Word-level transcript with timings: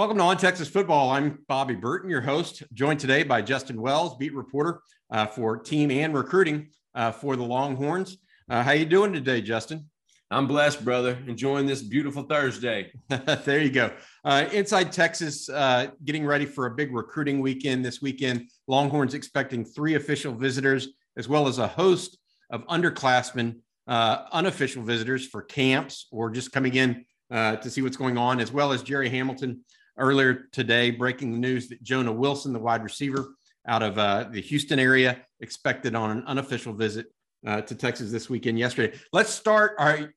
Welcome 0.00 0.16
to 0.16 0.24
On 0.24 0.36
Texas 0.38 0.66
Football. 0.66 1.10
I'm 1.10 1.40
Bobby 1.46 1.74
Burton, 1.74 2.08
your 2.08 2.22
host, 2.22 2.62
joined 2.72 3.00
today 3.00 3.22
by 3.22 3.42
Justin 3.42 3.78
Wells, 3.78 4.16
beat 4.16 4.34
reporter 4.34 4.80
uh, 5.10 5.26
for 5.26 5.58
team 5.58 5.90
and 5.90 6.14
recruiting 6.14 6.70
uh, 6.94 7.12
for 7.12 7.36
the 7.36 7.42
Longhorns. 7.42 8.16
Uh, 8.48 8.62
how 8.62 8.72
you 8.72 8.86
doing 8.86 9.12
today, 9.12 9.42
Justin? 9.42 9.90
I'm 10.30 10.46
blessed, 10.46 10.86
brother. 10.86 11.18
Enjoying 11.26 11.66
this 11.66 11.82
beautiful 11.82 12.22
Thursday. 12.22 12.90
there 13.44 13.60
you 13.60 13.68
go. 13.68 13.92
Uh, 14.24 14.46
inside 14.52 14.90
Texas, 14.90 15.50
uh, 15.50 15.88
getting 16.02 16.24
ready 16.24 16.46
for 16.46 16.64
a 16.64 16.70
big 16.70 16.94
recruiting 16.94 17.42
weekend 17.42 17.84
this 17.84 18.00
weekend. 18.00 18.48
Longhorns 18.68 19.12
expecting 19.12 19.66
three 19.66 19.96
official 19.96 20.32
visitors, 20.32 20.88
as 21.18 21.28
well 21.28 21.46
as 21.46 21.58
a 21.58 21.68
host 21.68 22.16
of 22.48 22.66
underclassmen, 22.68 23.56
uh, 23.86 24.22
unofficial 24.32 24.82
visitors 24.82 25.26
for 25.26 25.42
camps 25.42 26.06
or 26.10 26.30
just 26.30 26.52
coming 26.52 26.72
in 26.76 27.04
to 27.30 27.68
see 27.68 27.82
what's 27.82 27.98
going 27.98 28.16
on, 28.16 28.40
as 28.40 28.50
well 28.50 28.72
as 28.72 28.82
Jerry 28.82 29.10
Hamilton 29.10 29.62
earlier 29.96 30.48
today, 30.52 30.90
breaking 30.90 31.32
the 31.32 31.38
news 31.38 31.68
that 31.68 31.82
Jonah 31.82 32.12
Wilson, 32.12 32.52
the 32.52 32.58
wide 32.58 32.82
receiver 32.82 33.34
out 33.66 33.82
of 33.82 33.98
uh, 33.98 34.24
the 34.30 34.40
Houston 34.40 34.78
area, 34.78 35.18
expected 35.40 35.94
on 35.94 36.10
an 36.10 36.24
unofficial 36.26 36.72
visit 36.72 37.06
uh, 37.46 37.60
to 37.62 37.74
Texas 37.74 38.10
this 38.10 38.28
weekend. 38.28 38.58
Yesterday, 38.58 38.98
let's 39.12 39.30
start. 39.30 39.72
All 39.78 39.86
right, 39.86 40.08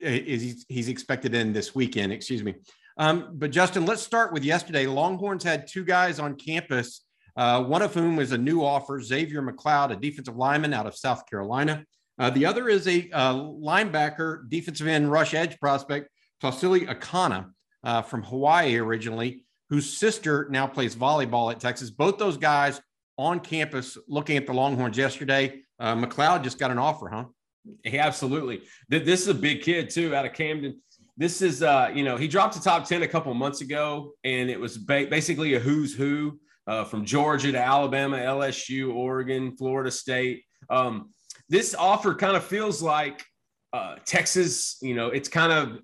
is 0.00 0.64
he's, 0.68 0.88
expected 0.88 1.34
in 1.34 1.52
this 1.52 1.74
weekend? 1.74 2.12
Excuse 2.12 2.42
me. 2.42 2.54
Um, 2.98 3.30
but 3.34 3.50
Justin, 3.50 3.84
let's 3.84 4.02
start 4.02 4.32
with 4.32 4.44
yesterday. 4.44 4.86
Longhorns 4.86 5.44
had 5.44 5.66
two 5.66 5.84
guys 5.84 6.18
on 6.18 6.36
campus. 6.36 7.02
Uh, 7.36 7.62
one 7.62 7.82
of 7.82 7.92
whom 7.92 8.16
was 8.16 8.32
a 8.32 8.38
new 8.38 8.64
offer, 8.64 9.00
Xavier 9.02 9.42
McLeod, 9.42 9.90
a 9.90 9.96
defensive 9.96 10.36
lineman 10.36 10.72
out 10.72 10.86
of 10.86 10.96
South 10.96 11.28
Carolina. 11.28 11.84
Uh, 12.18 12.30
the 12.30 12.46
other 12.46 12.68
is 12.68 12.88
a 12.88 13.10
uh, 13.10 13.34
linebacker, 13.34 14.48
defensive 14.48 14.86
end, 14.86 15.10
rush 15.10 15.34
edge 15.34 15.58
prospect, 15.60 16.08
Tausili 16.42 16.88
Akana 16.88 17.50
uh, 17.86 18.02
from 18.02 18.24
Hawaii 18.24 18.76
originally, 18.76 19.44
whose 19.70 19.96
sister 19.96 20.48
now 20.50 20.66
plays 20.66 20.94
volleyball 20.94 21.52
at 21.52 21.60
Texas. 21.60 21.88
Both 21.88 22.18
those 22.18 22.36
guys 22.36 22.80
on 23.16 23.40
campus 23.40 23.96
looking 24.08 24.36
at 24.36 24.46
the 24.46 24.52
Longhorns 24.52 24.98
yesterday. 24.98 25.60
Uh, 25.78 25.94
McLeod 25.94 26.42
just 26.42 26.58
got 26.58 26.70
an 26.72 26.78
offer, 26.78 27.08
huh? 27.08 27.24
Yeah, 27.84 28.04
absolutely. 28.04 28.62
This 28.88 29.22
is 29.22 29.28
a 29.28 29.34
big 29.34 29.62
kid 29.62 29.88
too, 29.88 30.14
out 30.14 30.26
of 30.26 30.32
Camden. 30.32 30.82
This 31.16 31.40
is, 31.40 31.62
uh, 31.62 31.90
you 31.94 32.04
know, 32.04 32.16
he 32.16 32.28
dropped 32.28 32.54
to 32.54 32.60
top 32.60 32.84
ten 32.86 33.02
a 33.02 33.08
couple 33.08 33.32
months 33.34 33.60
ago, 33.60 34.12
and 34.24 34.50
it 34.50 34.58
was 34.58 34.76
ba- 34.76 35.06
basically 35.08 35.54
a 35.54 35.60
who's 35.60 35.94
who 35.94 36.38
uh, 36.66 36.84
from 36.84 37.04
Georgia 37.04 37.52
to 37.52 37.58
Alabama, 37.58 38.18
LSU, 38.18 38.94
Oregon, 38.94 39.56
Florida 39.56 39.90
State. 39.90 40.42
Um, 40.68 41.10
this 41.48 41.74
offer 41.74 42.14
kind 42.14 42.36
of 42.36 42.44
feels 42.44 42.82
like 42.82 43.24
uh, 43.72 43.96
Texas. 44.04 44.76
You 44.82 44.94
know, 44.94 45.08
it's 45.08 45.28
kind 45.28 45.52
of 45.52 45.78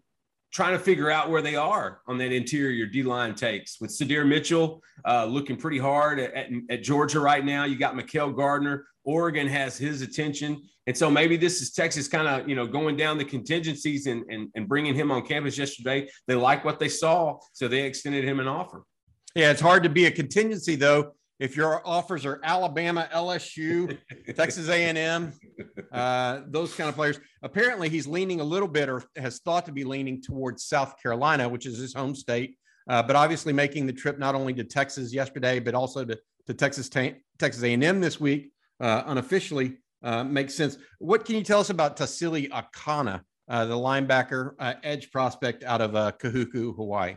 trying 0.52 0.72
to 0.72 0.78
figure 0.78 1.10
out 1.10 1.30
where 1.30 1.42
they 1.42 1.56
are 1.56 2.00
on 2.06 2.18
that 2.18 2.30
interior 2.30 2.86
D 2.86 3.02
line 3.02 3.34
takes 3.34 3.80
with 3.80 3.90
Sydir 3.90 4.26
Mitchell 4.26 4.82
uh, 5.06 5.24
looking 5.24 5.56
pretty 5.56 5.78
hard 5.78 6.20
at, 6.20 6.34
at, 6.34 6.48
at, 6.70 6.82
Georgia 6.82 7.20
right 7.20 7.44
now. 7.44 7.64
You 7.64 7.76
got 7.76 7.96
Mikael 7.96 8.30
Gardner. 8.30 8.84
Oregon 9.04 9.48
has 9.48 9.76
his 9.76 10.02
attention. 10.02 10.62
And 10.86 10.96
so 10.96 11.10
maybe 11.10 11.36
this 11.36 11.60
is 11.60 11.72
Texas 11.72 12.06
kind 12.06 12.28
of, 12.28 12.48
you 12.48 12.54
know, 12.54 12.66
going 12.66 12.96
down 12.96 13.18
the 13.18 13.24
contingencies 13.24 14.06
and, 14.06 14.24
and, 14.28 14.48
and 14.54 14.68
bringing 14.68 14.94
him 14.94 15.10
on 15.10 15.22
campus 15.26 15.56
yesterday. 15.56 16.08
They 16.26 16.34
like 16.34 16.64
what 16.64 16.78
they 16.78 16.88
saw, 16.88 17.38
so 17.52 17.66
they 17.66 17.82
extended 17.82 18.24
him 18.24 18.40
an 18.40 18.48
offer. 18.48 18.82
Yeah, 19.34 19.50
it's 19.50 19.60
hard 19.60 19.82
to 19.84 19.88
be 19.88 20.06
a 20.06 20.10
contingency, 20.10 20.76
though, 20.76 21.12
if 21.42 21.56
your 21.56 21.84
offers 21.84 22.24
are 22.24 22.38
Alabama, 22.44 23.08
LSU, 23.12 23.98
Texas 24.36 24.68
A&M, 24.68 25.32
uh, 25.90 26.42
those 26.46 26.72
kind 26.72 26.88
of 26.88 26.94
players. 26.94 27.18
Apparently, 27.42 27.88
he's 27.88 28.06
leaning 28.06 28.40
a 28.40 28.44
little 28.44 28.68
bit, 28.68 28.88
or 28.88 29.02
has 29.16 29.40
thought 29.40 29.66
to 29.66 29.72
be 29.72 29.82
leaning 29.82 30.22
towards 30.22 30.64
South 30.64 30.94
Carolina, 31.02 31.48
which 31.48 31.66
is 31.66 31.78
his 31.78 31.92
home 31.92 32.14
state. 32.14 32.56
Uh, 32.88 33.02
but 33.02 33.16
obviously, 33.16 33.52
making 33.52 33.86
the 33.86 33.92
trip 33.92 34.20
not 34.20 34.36
only 34.36 34.54
to 34.54 34.62
Texas 34.62 35.12
yesterday, 35.12 35.58
but 35.58 35.74
also 35.74 36.04
to, 36.04 36.16
to 36.46 36.54
Texas 36.54 36.88
Texas 36.88 37.62
A&M 37.64 38.00
this 38.00 38.20
week, 38.20 38.52
uh, 38.78 39.02
unofficially, 39.06 39.78
uh, 40.04 40.22
makes 40.22 40.54
sense. 40.54 40.78
What 41.00 41.24
can 41.24 41.34
you 41.34 41.42
tell 41.42 41.58
us 41.58 41.70
about 41.70 41.96
Tausili 41.96 42.50
Akana, 42.50 43.22
uh, 43.48 43.64
the 43.64 43.74
linebacker 43.74 44.52
uh, 44.60 44.74
edge 44.84 45.10
prospect 45.10 45.64
out 45.64 45.80
of 45.80 45.90
Kahuku, 46.18 46.76
Hawaii? 46.76 47.16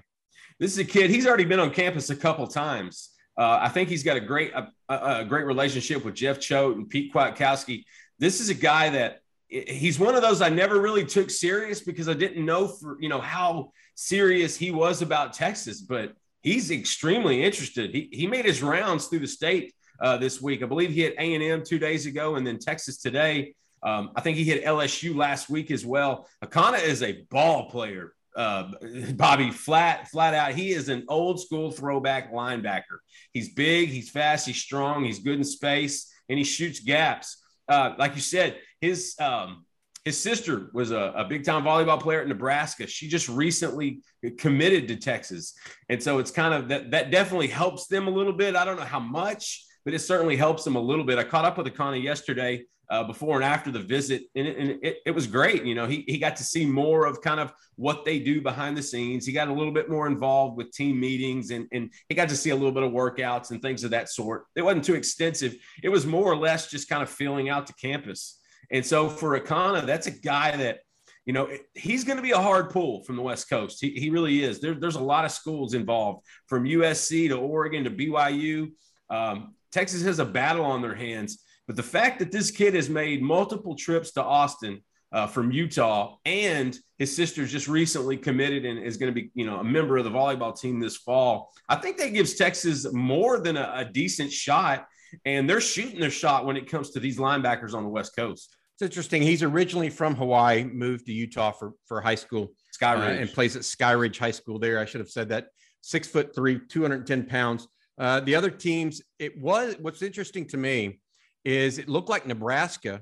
This 0.60 0.72
is 0.72 0.80
a 0.80 0.86
kid. 0.86 1.12
He's 1.12 1.28
already 1.28 1.46
been 1.46 1.60
on 1.60 1.70
campus 1.70 2.10
a 2.10 2.16
couple 2.16 2.48
times. 2.48 3.12
Uh, 3.38 3.60
I 3.62 3.70
think 3.70 3.90
he's 3.90 4.04
got 4.04 4.18
a 4.18 4.22
great 4.22 4.54
a, 4.54 4.72
a, 4.90 5.26
great 5.26 5.46
relationship 5.46 6.06
with 6.06 6.16
Jeff 6.16 6.40
Choate 6.40 6.78
and 6.78 6.90
Pete 6.90 7.14
Kwiatkowski. 7.14 7.84
This 8.18 8.40
is 8.40 8.50
a 8.50 8.54
guy 8.54 8.90
that 8.90 9.20
he's 9.50 10.00
one 10.00 10.16
of 10.16 10.22
those 10.22 10.42
I 10.42 10.50
never 10.50 10.80
really 10.80 11.06
took 11.06 11.30
serious 11.30 11.82
because 11.82 12.08
I 12.08 12.14
didn't 12.14 12.46
know 12.46 12.68
for 12.68 12.98
you 13.02 13.10
know 13.10 13.20
how 13.20 13.72
serious 13.96 14.56
he 14.56 14.72
was 14.72 15.02
about 15.02 15.34
Texas, 15.34 15.82
but 15.82 16.14
he's 16.42 16.72
extremely 16.72 17.44
interested. 17.44 17.94
He 17.94 18.10
he 18.12 18.26
made 18.26 18.46
his 18.46 18.64
rounds 18.64 19.08
through 19.08 19.20
the 19.20 19.28
state 19.28 19.74
uh, 20.00 20.18
this 20.18 20.42
week. 20.42 20.64
I 20.64 20.66
believe 20.66 20.92
he 20.92 21.02
hit 21.02 21.16
A 21.18 21.34
and 21.34 21.44
M 21.44 21.64
two 21.66 21.80
days 21.80 22.06
ago, 22.06 22.36
and 22.36 22.48
then 22.48 22.58
Texas 22.58 22.98
today. 22.98 23.54
Um, 23.84 24.12
I 24.16 24.22
think 24.22 24.38
he 24.38 24.46
hit 24.46 24.66
LSU 24.66 25.16
last 25.16 25.48
week 25.48 25.70
as 25.70 25.86
well. 25.86 26.28
Akana 26.44 26.82
is 26.82 27.04
a 27.04 27.22
ball 27.30 27.70
player 27.70 28.15
uh, 28.36 28.72
Bobby 29.14 29.52
flat, 29.52 30.10
flat 30.10 30.34
out. 30.34 30.54
He 30.54 30.72
is 30.72 30.90
an 30.90 31.06
old 31.08 31.42
school 31.42 31.72
throwback 31.72 32.34
linebacker. 32.34 33.00
He's 33.34 33.54
big, 33.54 33.90
he's 33.90 34.10
fast, 34.10 34.48
he's 34.48 34.58
strong, 34.58 35.04
he's 35.04 35.20
good 35.20 35.38
in 35.38 35.44
space, 35.44 36.12
and 36.30 36.38
he 36.38 36.44
shoots 36.44 36.80
gaps. 36.80 37.42
Uh, 37.68 37.94
like 37.98 38.16
you 38.16 38.22
said, 38.22 38.58
his 38.82 39.16
um, 39.20 39.66
his 40.04 40.20
sister 40.20 40.70
was 40.72 40.92
a, 40.92 41.14
a 41.16 41.26
big 41.26 41.44
time 41.44 41.64
volleyball 41.64 42.00
player 42.00 42.22
at 42.22 42.28
Nebraska. 42.28 42.86
She 42.86 43.08
just 43.08 43.28
recently 43.28 44.02
committed 44.38 44.88
to 44.90 44.98
Texas, 44.98 45.56
and 45.90 46.02
so 46.02 46.20
it's 46.20 46.32
kind 46.32 46.54
of 46.54 46.70
that 46.70 46.92
that 46.92 47.12
definitely 47.12 47.48
helps 47.48 47.88
them 47.88 48.08
a 48.08 48.12
little 48.12 48.34
bit. 48.34 48.56
I 48.56 48.66
don't 48.66 48.78
know 48.78 48.84
how 48.84 49.00
much, 49.00 49.65
but 49.86 49.94
it 49.94 50.00
certainly 50.00 50.36
helps 50.36 50.64
them 50.64 50.76
a 50.76 50.82
little 50.82 51.06
bit. 51.06 51.20
I 51.20 51.24
caught 51.24 51.46
up 51.46 51.58
with 51.58 51.68
Akana 51.68 52.02
yesterday 52.02 52.66
uh, 52.90 53.04
before 53.04 53.36
and 53.36 53.46
after 53.46 53.72
the 53.72 53.80
visit, 53.80 54.24
and, 54.36 54.48
it, 54.48 54.58
and 54.58 54.70
it, 54.84 54.98
it, 55.06 55.12
was 55.12 55.28
great. 55.28 55.64
You 55.64 55.76
know, 55.76 55.88
he, 55.88 56.04
he 56.08 56.18
got 56.18 56.36
to 56.38 56.44
see 56.44 56.66
more 56.66 57.06
of 57.06 57.22
kind 57.22 57.40
of 57.40 57.52
what 57.76 58.06
they 58.06 58.20
do 58.20 58.42
behind 58.42 58.78
the 58.78 58.84
scenes. 58.84 59.26
He 59.26 59.34
got 59.34 59.48
a 59.48 59.54
little 59.54 59.72
bit 59.72 59.90
more 59.90 60.08
involved 60.08 60.58
with 60.58 60.72
team 60.72 61.00
meetings, 61.00 61.52
and, 61.52 61.68
and 61.72 61.92
he 62.10 62.16
got 62.16 62.30
to 62.30 62.36
see 62.36 62.52
a 62.52 62.56
little 62.56 62.72
bit 62.72 62.84
of 62.84 62.92
workouts 62.92 63.52
and 63.52 63.62
things 63.62 63.84
of 63.84 63.92
that 63.92 64.10
sort. 64.10 64.46
It 64.56 64.62
wasn't 64.62 64.86
too 64.86 64.96
extensive. 64.96 65.56
It 65.84 65.90
was 65.90 66.06
more 66.06 66.32
or 66.32 66.38
less 66.38 66.70
just 66.70 66.90
kind 66.90 67.02
of 67.02 67.10
filling 67.10 67.50
out 67.50 67.68
the 67.68 67.74
campus. 67.74 68.40
And 68.72 68.86
so 68.86 69.10
for 69.10 69.40
Akana, 69.40 69.86
that's 69.86 70.08
a 70.08 70.12
guy 70.12 70.56
that, 70.58 70.80
you 71.26 71.34
know, 71.34 71.50
he's 71.74 72.04
going 72.04 72.18
to 72.18 72.24
be 72.24 72.32
a 72.32 72.42
hard 72.42 72.70
pull 72.70 73.04
from 73.04 73.16
the 73.16 73.22
West 73.22 73.50
Coast. 73.50 73.80
He, 73.82 73.92
he 73.92 74.10
really 74.10 74.44
is. 74.44 74.60
There, 74.60 74.76
there's 74.76 74.96
a 74.96 75.04
lot 75.04 75.26
of 75.26 75.32
schools 75.32 75.74
involved 75.74 76.24
from 76.48 76.66
USC 76.66 77.30
to 77.30 77.36
Oregon 77.36 77.84
to 77.84 77.90
BYU. 77.90 78.72
Um, 79.10 79.56
Texas 79.76 80.02
has 80.04 80.20
a 80.20 80.26
battle 80.26 80.66
on 80.66 80.82
their 80.82 80.96
hands 80.96 81.46
but 81.68 81.76
the 81.76 81.84
fact 81.84 82.20
that 82.20 82.32
this 82.32 82.52
kid 82.52 82.76
has 82.76 82.90
made 82.90 83.22
multiple 83.22 83.76
trips 83.76 84.12
to 84.12 84.24
Austin 84.24 84.82
uh, 85.12 85.28
from 85.28 85.52
Utah, 85.52 86.18
and 86.26 86.78
his 86.98 87.16
sister 87.16 87.46
just 87.46 87.68
recently 87.68 88.18
committed 88.18 88.66
and 88.66 88.80
is 88.80 88.98
going 88.98 89.14
to 89.14 89.22
be, 89.22 89.32
you 89.34 89.46
know, 89.46 89.60
a 89.60 89.64
member 89.64 89.98
of 89.98 90.04
the 90.04 90.12
volleyball 90.12 90.58
team 90.60 90.80
this 90.80 90.98
fall. 90.98 91.52
I 91.70 91.76
think 91.78 91.98
that 91.98 92.14
gives 92.14 92.36
Texas 92.36 92.92
more 92.94 93.40
than 93.40 93.58
a, 93.58 93.72
a 93.78 93.86
decent 93.86 94.32
shot, 94.32 94.86
and 95.26 95.50
they're 95.50 95.62
shooting 95.62 96.00
their 96.00 96.12
shot 96.12 96.46
when 96.46 96.58
it 96.58 96.70
comes 96.70 96.92
to 96.92 97.00
these 97.00 97.18
linebackers 97.18 97.74
on 97.74 97.84
the 97.84 97.90
West 97.90 98.16
Coast. 98.16 98.56
It's 98.74 98.82
interesting. 98.82 99.22
He's 99.22 99.42
originally 99.42 99.90
from 99.90 100.16
Hawaii, 100.16 100.66
moved 100.66 101.06
to 101.06 101.14
Utah 101.14 101.52
for 101.52 101.72
for 101.86 102.02
high 102.02 102.16
school, 102.16 102.52
Skyridge, 102.78 103.18
uh, 103.18 103.22
and 103.22 103.30
plays 103.32 103.56
at 103.56 103.62
Skyridge 103.62 104.20
High 104.20 104.32
School. 104.32 104.60
There, 104.60 104.80
I 104.80 104.86
should 104.86 105.00
have 105.00 105.10
said 105.10 105.30
that. 105.30 105.48
Six 105.80 106.08
foot 106.08 106.36
three, 106.36 106.60
two 106.68 106.82
hundred 106.82 107.08
ten 107.08 107.26
pounds. 107.26 107.70
Uh, 107.98 108.20
the 108.20 108.36
other 108.36 108.50
teams, 108.50 109.02
it 109.20 109.40
was 109.40 109.76
what's 109.80 110.02
interesting 110.02 110.46
to 110.48 110.58
me 110.58 111.00
is 111.44 111.78
it 111.78 111.88
looked 111.88 112.10
like 112.10 112.26
Nebraska 112.26 113.02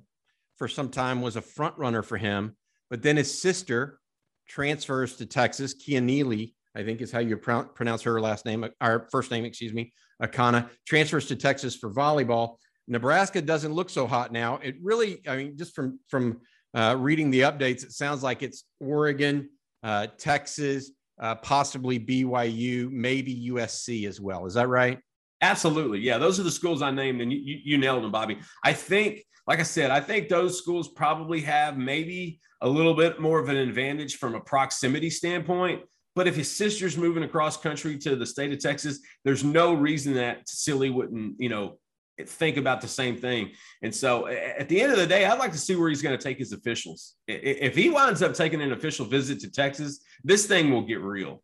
for 0.58 0.68
some 0.68 0.90
time 0.90 1.22
was 1.22 1.36
a 1.36 1.42
front 1.42 1.78
runner 1.78 2.04
for 2.04 2.18
him, 2.18 2.56
but 2.90 3.02
then 3.02 3.18
his 3.18 3.42
sister 3.42 4.00
transfers 4.48 5.16
to 5.16 5.26
Texas. 5.26 5.74
Keonilei, 5.74 6.54
I 6.76 6.84
think 6.84 7.02
is 7.02 7.12
how 7.12 7.20
you 7.20 7.38
pronounce 7.38 8.02
her 8.04 8.20
last 8.22 8.46
name, 8.46 8.66
our 8.82 9.08
first 9.12 9.32
name, 9.32 9.46
excuse 9.46 9.74
me, 9.74 9.94
Akana, 10.22 10.70
transfers 10.86 11.28
to 11.28 11.36
Texas 11.36 11.76
for 11.76 11.92
volleyball. 11.92 12.58
Nebraska 12.88 13.42
doesn't 13.42 13.74
look 13.74 13.90
so 13.90 14.06
hot 14.06 14.32
now. 14.32 14.60
It 14.62 14.76
really, 14.82 15.22
I 15.28 15.38
mean, 15.38 15.58
just 15.58 15.74
from 15.74 16.00
from 16.10 16.42
uh, 16.74 16.96
reading 17.00 17.30
the 17.32 17.42
updates, 17.42 17.84
it 17.84 17.94
sounds 17.94 18.24
like 18.24 18.44
it's 18.44 18.66
Oregon, 18.80 19.50
uh, 19.84 20.08
Texas, 20.18 20.92
uh, 21.24 21.36
possibly 21.36 21.98
BYU, 21.98 22.92
maybe 22.92 23.50
USC 23.50 24.08
as 24.08 24.20
well. 24.20 24.46
Is 24.46 24.56
that 24.56 24.68
right? 24.68 25.00
Absolutely. 25.42 26.00
Yeah, 26.00 26.18
those 26.18 26.38
are 26.38 26.44
the 26.44 26.52
schools 26.52 26.82
I 26.82 26.92
named, 26.92 27.22
and 27.22 27.32
you, 27.32 27.60
you, 27.64 27.78
nailed 27.78 28.04
them, 28.04 28.12
Bobby. 28.12 28.40
I 28.64 28.74
think, 28.74 29.24
like 29.48 29.60
I 29.60 29.64
said, 29.64 29.90
I 29.90 30.02
think 30.02 30.28
those 30.28 30.58
schools 30.58 30.90
probably 30.90 31.40
have 31.42 31.78
maybe 31.78 32.42
a 32.62 32.68
little 32.68 32.94
bit 32.94 33.22
more 33.22 33.40
of 33.40 33.48
an 33.48 33.56
advantage 33.56 34.18
from 34.18 34.36
a 34.36 34.42
proximity 34.42 35.10
standpoint. 35.10 35.84
But 36.14 36.28
if 36.28 36.36
his 36.36 36.52
sister's 36.52 36.98
moving 36.98 37.24
across 37.24 37.58
country 37.58 37.98
to 38.00 38.18
the 38.18 38.26
state 38.26 38.52
of 38.52 38.60
Texas, 38.60 39.00
there's 39.24 39.46
no 39.46 39.74
reason 39.74 40.14
that 40.16 40.48
Silly 40.48 40.90
wouldn't, 40.90 41.36
you 41.40 41.50
know, 41.50 41.80
think 42.28 42.58
about 42.58 42.82
the 42.82 42.88
same 42.88 43.18
thing. 43.18 43.52
And 43.82 43.94
so 43.94 44.28
at 44.28 44.70
the 44.70 44.82
end 44.82 44.92
of 44.92 44.98
the 44.98 45.08
day, 45.08 45.26
I'd 45.26 45.40
like 45.40 45.52
to 45.52 45.58
see 45.58 45.76
where 45.76 45.90
he's 45.90 46.02
going 46.02 46.18
to 46.18 46.24
take 46.24 46.38
his 46.38 46.54
officials. 46.54 47.16
If 47.28 47.76
he 47.76 47.90
winds 47.90 48.22
up 48.22 48.34
taking 48.34 48.62
an 48.62 48.72
official 48.72 49.06
visit 49.06 49.40
to 49.42 49.52
Texas, 49.52 50.00
this 50.24 50.46
thing 50.46 50.72
will 50.72 50.84
get 50.84 51.02
real. 51.02 51.44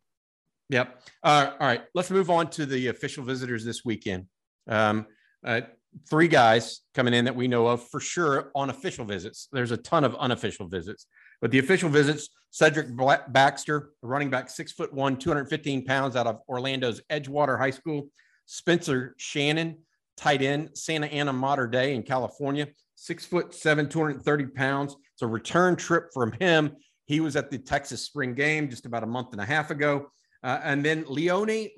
Yep. 0.70 1.02
Uh, 1.22 1.50
all 1.58 1.66
right. 1.66 1.82
Let's 1.94 2.10
move 2.10 2.30
on 2.30 2.48
to 2.50 2.66
the 2.66 2.88
official 2.88 3.24
visitors 3.24 3.64
this 3.64 3.84
weekend. 3.84 4.26
Um, 4.68 5.06
uh, 5.44 5.62
three 6.08 6.28
guys 6.28 6.80
coming 6.94 7.14
in 7.14 7.24
that 7.24 7.34
we 7.34 7.48
know 7.48 7.66
of 7.66 7.88
for 7.88 7.98
sure 8.00 8.52
on 8.54 8.70
official 8.70 9.04
visits. 9.04 9.48
There's 9.52 9.72
a 9.72 9.76
ton 9.76 10.04
of 10.04 10.14
unofficial 10.16 10.68
visits, 10.68 11.06
but 11.40 11.50
the 11.50 11.58
official 11.58 11.88
visits 11.88 12.28
Cedric 12.50 12.88
Baxter, 13.28 13.90
running 14.02 14.28
back, 14.28 14.50
six 14.50 14.72
foot 14.72 14.92
one, 14.92 15.16
215 15.16 15.84
pounds 15.84 16.16
out 16.16 16.26
of 16.26 16.40
Orlando's 16.48 17.00
Edgewater 17.10 17.58
High 17.58 17.70
School. 17.70 18.08
Spencer 18.46 19.14
Shannon, 19.18 19.78
tight 20.20 20.42
end, 20.42 20.70
Santa 20.74 21.06
Ana 21.06 21.32
Mater 21.32 21.66
Dei 21.66 21.94
in 21.94 22.02
California, 22.02 22.68
six 22.94 23.24
foot 23.24 23.54
seven, 23.54 23.88
230 23.88 24.46
pounds. 24.48 24.96
It's 25.14 25.22
a 25.22 25.26
return 25.26 25.76
trip 25.76 26.10
from 26.12 26.32
him. 26.32 26.76
He 27.06 27.20
was 27.20 27.36
at 27.36 27.50
the 27.50 27.58
Texas 27.58 28.02
spring 28.02 28.34
game 28.34 28.68
just 28.68 28.86
about 28.86 29.02
a 29.02 29.06
month 29.06 29.32
and 29.32 29.40
a 29.40 29.44
half 29.44 29.70
ago. 29.70 30.10
Uh, 30.42 30.60
and 30.62 30.84
then 30.84 31.04
Leone 31.08 31.68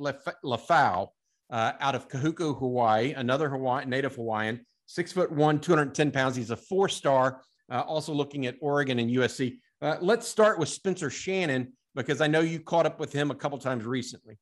Lafau 0.45 1.09
uh, 1.51 1.73
out 1.81 1.95
of 1.95 2.09
Kahuku, 2.09 2.59
Hawaii, 2.59 3.13
another 3.13 3.49
native 3.87 4.17
Hawaiian, 4.17 4.65
six 4.87 5.13
foot 5.13 5.31
one, 5.31 5.61
210 5.61 6.11
pounds. 6.11 6.37
He's 6.37 6.51
a 6.51 6.57
four 6.57 6.89
star, 6.89 7.43
uh, 7.71 7.81
also 7.81 8.13
looking 8.13 8.47
at 8.47 8.57
Oregon 8.61 8.99
and 8.99 9.11
USC. 9.11 9.59
Uh, 9.81 9.97
let's 10.01 10.27
start 10.29 10.59
with 10.59 10.69
Spencer 10.69 11.11
Shannon 11.11 11.73
because 11.95 12.21
I 12.21 12.27
know 12.27 12.41
you 12.41 12.61
caught 12.61 12.87
up 12.87 12.99
with 12.99 13.13
him 13.13 13.31
a 13.31 13.35
couple 13.35 13.59
times 13.59 13.85
recently. 13.85 14.39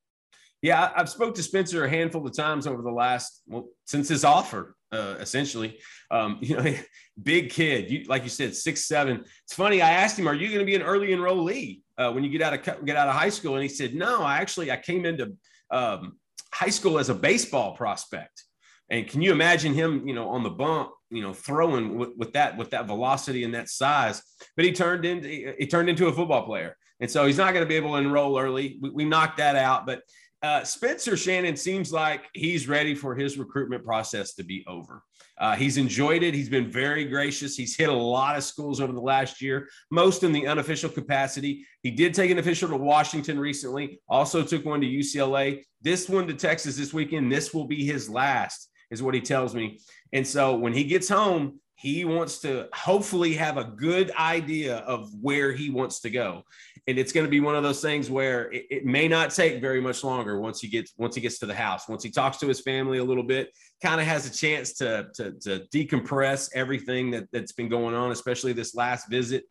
Yeah, 0.61 0.91
I've 0.95 1.09
spoke 1.09 1.35
to 1.35 1.43
Spencer 1.43 1.83
a 1.85 1.89
handful 1.89 2.25
of 2.25 2.35
times 2.35 2.67
over 2.67 2.81
the 2.81 2.91
last 2.91 3.41
well 3.47 3.69
since 3.85 4.07
his 4.07 4.23
offer, 4.23 4.75
uh, 4.91 5.15
essentially. 5.19 5.79
Um, 6.11 6.37
you 6.41 6.55
know, 6.55 6.75
big 7.23 7.49
kid, 7.49 7.89
you 7.89 8.03
like 8.07 8.23
you 8.23 8.29
said, 8.29 8.55
six 8.55 8.85
seven. 8.85 9.23
It's 9.43 9.55
funny. 9.55 9.81
I 9.81 9.89
asked 9.89 10.19
him, 10.19 10.27
"Are 10.27 10.35
you 10.35 10.47
going 10.47 10.59
to 10.59 10.65
be 10.65 10.75
an 10.75 10.83
early 10.83 11.09
enrollee 11.09 11.81
uh, 11.97 12.11
when 12.11 12.23
you 12.23 12.29
get 12.29 12.41
out 12.41 12.53
of 12.53 12.85
get 12.85 12.95
out 12.95 13.07
of 13.07 13.15
high 13.15 13.29
school?" 13.29 13.55
And 13.55 13.63
he 13.63 13.69
said, 13.69 13.95
"No, 13.95 14.21
I 14.21 14.37
actually 14.37 14.71
I 14.71 14.77
came 14.77 15.05
into 15.05 15.33
um, 15.71 16.17
high 16.53 16.69
school 16.69 16.99
as 16.99 17.09
a 17.09 17.15
baseball 17.15 17.75
prospect." 17.75 18.43
And 18.91 19.07
can 19.07 19.21
you 19.21 19.31
imagine 19.31 19.73
him, 19.73 20.05
you 20.05 20.13
know, 20.13 20.27
on 20.27 20.43
the 20.43 20.49
bump, 20.49 20.91
you 21.09 21.21
know, 21.21 21.33
throwing 21.33 21.97
with, 21.97 22.09
with 22.17 22.33
that 22.33 22.57
with 22.57 22.71
that 22.71 22.85
velocity 22.85 23.45
and 23.45 23.55
that 23.55 23.69
size? 23.69 24.21
But 24.55 24.65
he 24.65 24.73
turned 24.73 25.05
into 25.05 25.55
he 25.57 25.65
turned 25.65 25.89
into 25.89 26.07
a 26.07 26.13
football 26.13 26.45
player, 26.45 26.77
and 26.99 27.09
so 27.09 27.25
he's 27.25 27.37
not 27.37 27.53
going 27.53 27.65
to 27.65 27.69
be 27.69 27.77
able 27.77 27.91
to 27.91 27.95
enroll 27.95 28.37
early. 28.37 28.77
We, 28.79 28.89
we 28.91 29.05
knocked 29.05 29.37
that 29.37 29.55
out, 29.55 29.87
but 29.87 30.03
uh, 30.43 30.63
Spencer 30.63 31.15
Shannon 31.15 31.55
seems 31.55 31.93
like 31.93 32.25
he's 32.33 32.67
ready 32.67 32.95
for 32.95 33.15
his 33.15 33.37
recruitment 33.37 33.85
process 33.85 34.33
to 34.35 34.43
be 34.43 34.65
over. 34.67 35.03
Uh, 35.37 35.55
he's 35.55 35.77
enjoyed 35.77 36.23
it. 36.23 36.33
He's 36.33 36.49
been 36.49 36.69
very 36.69 37.05
gracious. 37.05 37.55
He's 37.55 37.75
hit 37.75 37.89
a 37.89 37.93
lot 37.93 38.37
of 38.37 38.43
schools 38.43 38.81
over 38.81 38.91
the 38.91 38.99
last 38.99 39.41
year, 39.41 39.67
most 39.89 40.23
in 40.23 40.31
the 40.31 40.47
unofficial 40.47 40.89
capacity. 40.89 41.65
He 41.83 41.91
did 41.91 42.13
take 42.13 42.31
an 42.31 42.39
official 42.39 42.69
to 42.69 42.77
Washington 42.77 43.39
recently, 43.39 43.99
also 44.09 44.43
took 44.43 44.65
one 44.65 44.81
to 44.81 44.87
UCLA. 44.87 45.63
This 45.81 46.09
one 46.09 46.27
to 46.27 46.33
Texas 46.33 46.75
this 46.75 46.93
weekend. 46.93 47.31
This 47.31 47.53
will 47.53 47.65
be 47.65 47.85
his 47.85 48.09
last, 48.09 48.69
is 48.89 49.01
what 49.01 49.15
he 49.15 49.21
tells 49.21 49.55
me. 49.55 49.79
And 50.13 50.25
so 50.25 50.55
when 50.55 50.73
he 50.73 50.83
gets 50.83 51.07
home, 51.07 51.60
he 51.81 52.05
wants 52.05 52.37
to 52.37 52.69
hopefully 52.73 53.33
have 53.33 53.57
a 53.57 53.63
good 53.63 54.11
idea 54.11 54.77
of 54.79 55.09
where 55.19 55.51
he 55.51 55.71
wants 55.71 55.99
to 56.01 56.11
go. 56.11 56.43
And 56.85 56.99
it's 56.99 57.11
going 57.11 57.25
to 57.25 57.29
be 57.29 57.39
one 57.39 57.55
of 57.55 57.63
those 57.63 57.81
things 57.81 58.07
where 58.07 58.51
it, 58.51 58.65
it, 58.69 58.85
may 58.85 59.07
not 59.07 59.31
take 59.31 59.59
very 59.59 59.81
much 59.81 60.03
longer 60.03 60.39
once 60.39 60.59
he 60.59 60.67
gets 60.67 60.93
once 60.97 61.15
he 61.15 61.21
gets 61.21 61.39
to 61.39 61.47
the 61.47 61.55
house. 61.55 61.89
Once 61.89 62.03
he 62.03 62.11
talks 62.11 62.37
to 62.37 62.47
his 62.47 62.61
family 62.61 62.99
a 62.99 63.03
little 63.03 63.23
bit 63.23 63.51
kind 63.81 63.99
of 63.99 64.05
has 64.05 64.27
a 64.27 64.31
chance 64.31 64.73
to, 64.73 65.07
to, 65.15 65.31
to 65.41 65.65
decompress 65.73 66.51
everything 66.53 67.09
that, 67.09 67.27
that's 67.31 67.51
been 67.51 67.67
going 67.67 67.95
on 67.95 68.11
especially 68.11 68.53
this 68.53 68.75
last 68.75 69.09
visit. 69.09 69.45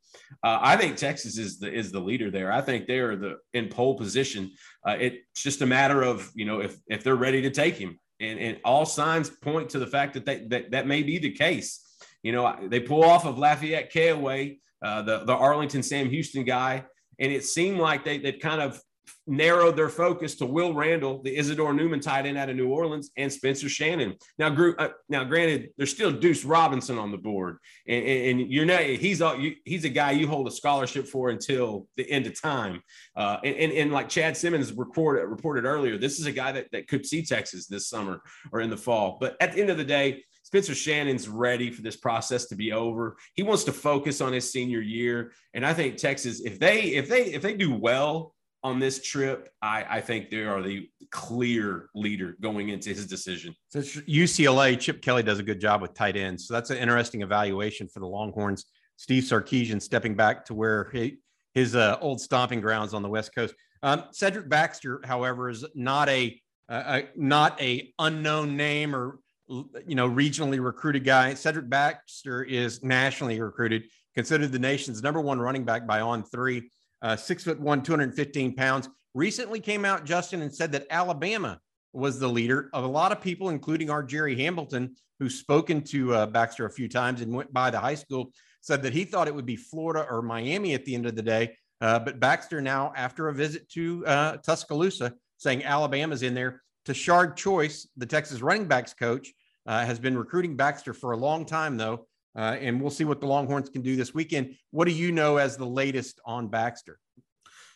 Uh, 0.45 0.59
i 0.61 0.77
think 0.77 0.97
texas 0.97 1.37
is 1.37 1.59
the 1.59 1.73
is 1.73 1.91
the 1.91 2.01
leader 2.01 2.31
there. 2.31 2.53
I 2.53 2.61
think 2.61 2.87
they 2.87 3.01
are 3.01 3.17
the 3.17 3.39
in 3.55 3.69
pole 3.69 3.97
position. 3.97 4.53
Uh, 4.87 4.97
it's 5.01 5.43
just 5.43 5.63
a 5.63 5.67
matter 5.67 6.03
of 6.03 6.31
you 6.37 6.45
know 6.45 6.61
if 6.61 6.77
if 6.87 7.03
they're 7.03 7.17
ready 7.17 7.43
to 7.43 7.51
take 7.51 7.77
him. 7.77 7.99
And, 8.21 8.39
and 8.39 8.59
all 8.67 8.85
signs 8.85 9.31
point 9.31 9.71
to 9.71 9.79
the 9.79 9.87
fact 9.87 10.13
that, 10.13 10.27
they, 10.27 10.45
that 10.49 10.73
that 10.73 10.87
may 10.87 11.03
be 11.03 11.17
the 11.17 11.33
case 11.33 11.90
you 12.23 12.33
know, 12.33 12.57
they 12.63 12.81
pull 12.81 13.05
off 13.05 13.25
of 13.25 13.39
Lafayette 13.39 13.93
Callaway, 13.93 14.59
uh, 14.83 15.03
the, 15.03 15.25
the 15.25 15.35
Arlington 15.35 15.83
Sam 15.83 16.09
Houston 16.09 16.45
guy. 16.45 16.85
And 17.19 17.33
it 17.33 17.45
seemed 17.45 17.79
like 17.79 18.05
they, 18.05 18.19
they 18.19 18.33
kind 18.33 18.63
of 18.63 18.81
narrowed 19.27 19.77
their 19.77 19.89
focus 19.89 20.35
to 20.37 20.47
Will 20.47 20.75
Randall, 20.75 21.23
the 21.23 21.37
Isidore 21.37 21.73
Newman 21.73 22.01
tight 22.01 22.27
end 22.27 22.39
out 22.39 22.49
of 22.49 22.57
New 22.57 22.69
Orleans, 22.69 23.11
and 23.17 23.33
Spencer 23.33 23.69
Shannon. 23.69 24.17
Now, 24.39 24.55
uh, 24.79 24.89
now, 25.09 25.25
granted, 25.25 25.71
there's 25.77 25.91
still 25.91 26.11
Deuce 26.11 26.45
Robinson 26.45 26.99
on 26.99 27.11
the 27.11 27.19
board, 27.19 27.59
and, 27.87 28.05
and 28.05 28.53
you're 28.53 28.67
not 28.67 28.83
he's 28.83 29.21
a, 29.21 29.37
you, 29.39 29.55
he's 29.65 29.85
a 29.85 29.89
guy 29.89 30.13
you 30.13 30.27
hold 30.27 30.49
a 30.49 30.51
scholarship 30.51 31.07
for 31.07 31.31
until 31.31 31.87
the 31.97 32.11
end 32.11 32.27
of 32.27 32.41
time. 32.41 32.83
Uh, 33.17 33.39
and, 33.45 33.57
and, 33.57 33.73
and, 33.73 33.93
like 33.93 34.09
Chad 34.09 34.37
Simmons 34.37 34.73
reported 34.73 35.27
reported 35.27 35.65
earlier, 35.65 35.97
this 35.97 36.19
is 36.19 36.27
a 36.27 36.33
guy 36.33 36.53
that, 36.53 36.67
that 36.73 36.89
could 36.89 37.07
see 37.07 37.23
Texas 37.23 37.67
this 37.67 37.89
summer 37.89 38.21
or 38.53 38.61
in 38.61 38.71
the 38.71 38.77
fall. 38.77 39.19
But 39.21 39.37
at 39.41 39.53
the 39.53 39.61
end 39.61 39.71
of 39.71 39.77
the 39.77 39.85
day, 39.85 40.25
Spencer 40.51 40.75
Shannon's 40.75 41.29
ready 41.29 41.71
for 41.71 41.81
this 41.81 41.95
process 41.95 42.47
to 42.47 42.57
be 42.57 42.73
over. 42.73 43.17
He 43.35 43.45
wants 43.45 43.63
to 43.65 43.73
focus 43.73 44.21
on 44.21 44.33
his 44.33 44.51
senior 44.51 44.81
year, 44.81 45.31
and 45.55 45.65
I 45.65 45.73
think 45.73 45.97
Texas, 45.97 46.41
if 46.41 46.59
they 46.59 46.81
if 46.81 47.09
they 47.09 47.27
if 47.27 47.41
they 47.41 47.55
do 47.55 47.73
well 47.73 48.35
on 48.65 48.81
this 48.81 49.01
trip, 49.01 49.49
I, 49.63 49.87
I 49.89 50.01
think 50.01 50.29
they 50.29 50.43
are 50.43 50.61
the 50.61 50.91
clear 51.13 51.89
leader 51.95 52.37
going 52.41 52.71
into 52.71 52.91
his 52.91 53.07
decision. 53.07 53.55
So 53.69 53.79
UCLA, 53.79 54.79
Chip 54.79 55.03
Kelly 55.03 55.23
does 55.23 55.39
a 55.39 55.45
good 55.45 55.61
job 55.61 55.83
with 55.83 55.95
tight 55.95 56.17
ends, 56.17 56.49
so 56.49 56.55
that's 56.55 56.71
an 56.71 56.79
interesting 56.79 57.23
evaluation 57.23 57.87
for 57.87 58.01
the 58.01 58.09
Longhorns. 58.09 58.65
Steve 58.97 59.23
Sarkisian 59.23 59.81
stepping 59.81 60.17
back 60.17 60.45
to 60.47 60.55
where 60.55 60.91
he, 60.93 61.19
his 61.55 61.77
uh, 61.77 61.97
old 62.01 62.21
stomping 62.21 62.61
grounds 62.61 62.93
on 62.93 63.03
the 63.03 63.09
West 63.09 63.33
Coast. 63.37 63.55
Um, 63.85 64.03
Cedric 64.11 64.49
Baxter, 64.49 65.01
however, 65.05 65.49
is 65.49 65.65
not 65.77 66.09
a, 66.09 66.41
a 66.69 67.05
not 67.15 67.59
a 67.63 67.93
unknown 68.01 68.57
name 68.57 68.97
or 68.97 69.21
you 69.51 69.95
know, 69.95 70.09
regionally 70.09 70.63
recruited 70.65 71.05
guy. 71.05 71.35
Cedric 71.35 71.69
Baxter 71.69 72.45
is 72.45 72.83
nationally 72.85 73.41
recruited, 73.41 73.85
considered 74.15 74.53
the 74.53 74.59
nation's 74.59 75.03
number 75.03 75.21
one 75.21 75.41
running 75.41 75.65
back 75.65 75.87
by 75.87 76.01
On3, 76.01 76.63
uh, 77.03 77.17
six 77.17 77.45
foot 77.45 77.61
one, 77.61 77.83
215 77.83 78.55
pounds. 78.55 78.89
Recently 79.15 79.61
came 79.61 79.85
out, 79.85 80.05
Justin, 80.05 80.43
and 80.43 80.55
said 80.55 80.71
that 80.73 80.87
Alabama 80.91 81.59
was 81.93 82.21
the 82.21 82.29
leader 82.29 82.71
of 82.73 82.85
a 82.85 82.89
lot 82.89 83.11
of 83.11 83.21
people, 83.21 83.49
including 83.49 83.91
our 83.91 84.03
Jerry 84.03 84.37
Hamilton, 84.37 84.95
who's 85.19 85.35
spoken 85.35 85.83
to 85.83 86.15
uh, 86.15 86.27
Baxter 86.27 86.67
a 86.67 86.71
few 86.71 86.89
times 86.89 87.21
and 87.21 87.35
went 87.35 87.53
by 87.53 87.71
the 87.71 87.81
high 87.81 87.97
school, 87.97 88.33
said 88.61 88.83
that 88.83 88.93
he 88.93 89.05
thought 89.05 89.27
it 89.27 89.35
would 89.35 89.47
be 89.47 89.57
Florida 89.57 90.07
or 90.09 90.23
Miami 90.23 90.75
at 90.75 90.85
the 90.85 90.95
end 90.95 91.07
of 91.07 91.17
the 91.17 91.23
day. 91.23 91.57
Uh, 91.81 91.99
but 91.99 92.21
Baxter 92.21 92.61
now, 92.61 92.93
after 92.95 93.29
a 93.29 93.35
visit 93.35 93.69
to 93.71 94.07
uh, 94.07 94.37
Tuscaloosa, 94.37 95.15
saying 95.39 95.65
Alabama's 95.65 96.23
in 96.23 96.35
there. 96.35 96.63
Tashard 96.85 97.37
Choice, 97.37 97.89
the 97.97 98.07
Texas 98.07 98.43
running 98.43 98.67
backs 98.67 98.95
coach, 98.95 99.33
uh, 99.71 99.87
has 99.87 100.01
been 100.01 100.19
recruiting 100.19 100.57
Baxter 100.57 100.93
for 100.93 101.13
a 101.13 101.17
long 101.17 101.45
time, 101.45 101.77
though. 101.77 102.09
Uh, 102.37 102.57
and 102.61 102.81
we'll 102.81 102.91
see 102.91 103.05
what 103.05 103.21
the 103.21 103.27
Longhorns 103.27 103.69
can 103.69 103.83
do 103.83 103.95
this 103.95 104.13
weekend. 104.13 104.57
What 104.73 104.87
do 104.87 104.93
you 104.93 105.13
know 105.13 105.37
as 105.37 105.57
the 105.57 105.67
latest 105.67 106.21
on 106.25 106.49
Baxter? 106.49 106.99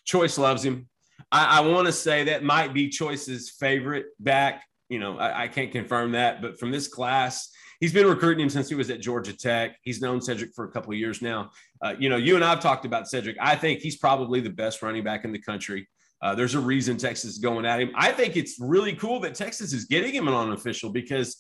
Choice 0.05 0.37
loves 0.37 0.65
him. 0.65 0.89
I, 1.31 1.59
I 1.59 1.61
want 1.61 1.87
to 1.87 1.93
say 1.93 2.25
that 2.25 2.43
might 2.43 2.75
be 2.75 2.89
Choice's 2.89 3.49
favorite 3.49 4.07
back. 4.19 4.65
You 4.89 4.99
know, 4.99 5.19
I, 5.19 5.45
I 5.45 5.49
can't 5.49 5.71
confirm 5.71 6.13
that, 6.13 6.43
but 6.43 6.59
from 6.59 6.73
this 6.73 6.89
class, 6.89 7.49
he's 7.79 7.93
been 7.93 8.09
recruiting 8.09 8.43
him 8.43 8.51
since 8.51 8.69
he 8.69 8.75
was 8.75 8.91
at 8.91 9.01
Georgia 9.01 9.33
Tech. 9.33 9.77
He's 9.83 10.01
known 10.01 10.21
Cedric 10.21 10.53
for 10.53 10.65
a 10.65 10.73
couple 10.73 10.93
of 10.93 10.99
years 10.99 11.23
now. 11.23 11.51
Uh, 11.81 11.95
you 11.97 12.09
know, 12.09 12.17
you 12.17 12.35
and 12.35 12.45
I've 12.45 12.61
talked 12.61 12.85
about 12.85 13.09
Cedric. 13.09 13.37
I 13.41 13.55
think 13.55 13.81
he's 13.81 13.97
probably 13.97 14.41
the 14.41 14.51
best 14.51 14.83
running 14.83 15.05
back 15.05 15.25
in 15.25 15.31
the 15.31 15.39
country. 15.39 15.89
Uh, 16.21 16.35
there's 16.35 16.55
a 16.55 16.61
reason 16.61 16.97
Texas 16.97 17.33
is 17.33 17.39
going 17.39 17.65
at 17.65 17.81
him. 17.81 17.93
I 17.95 18.11
think 18.11 18.37
it's 18.37 18.57
really 18.59 18.95
cool 18.95 19.21
that 19.21 19.37
Texas 19.37 19.73
is 19.73 19.85
getting 19.85 20.13
him 20.13 20.27
an 20.27 20.35
unofficial 20.35 20.91
because 20.91 21.37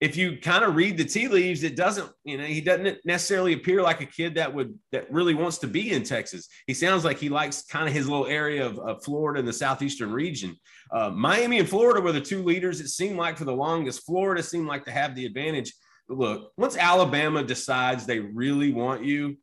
if 0.00 0.16
you 0.16 0.38
kind 0.38 0.64
of 0.64 0.74
read 0.74 0.98
the 0.98 1.04
tea 1.04 1.28
leaves, 1.28 1.62
it 1.62 1.76
doesn't, 1.76 2.10
you 2.24 2.36
know, 2.36 2.44
he 2.44 2.60
doesn't 2.60 2.98
necessarily 3.04 3.52
appear 3.52 3.80
like 3.80 4.00
a 4.00 4.06
kid 4.06 4.34
that 4.34 4.52
would, 4.52 4.78
that 4.92 5.10
really 5.10 5.34
wants 5.34 5.58
to 5.58 5.66
be 5.66 5.92
in 5.92 6.02
Texas. 6.02 6.48
He 6.66 6.74
sounds 6.74 7.04
like 7.04 7.18
he 7.18 7.28
likes 7.28 7.62
kind 7.62 7.88
of 7.88 7.94
his 7.94 8.08
little 8.08 8.26
area 8.26 8.66
of, 8.66 8.78
of 8.80 9.04
Florida 9.04 9.38
and 9.38 9.48
the 9.48 9.52
Southeastern 9.52 10.12
region. 10.12 10.56
Uh, 10.92 11.10
Miami 11.10 11.58
and 11.58 11.68
Florida 11.68 12.00
were 12.00 12.12
the 12.12 12.20
two 12.20 12.42
leaders. 12.42 12.80
It 12.80 12.88
seemed 12.88 13.16
like 13.16 13.38
for 13.38 13.44
the 13.44 13.54
longest, 13.54 14.04
Florida 14.04 14.42
seemed 14.42 14.66
like 14.66 14.84
to 14.86 14.90
have 14.90 15.14
the 15.14 15.26
advantage. 15.26 15.72
look, 16.08 16.52
once 16.56 16.76
Alabama 16.76 17.42
decides 17.42 18.04
they 18.04 18.18
really 18.18 18.72
want 18.72 19.04
you, 19.04 19.36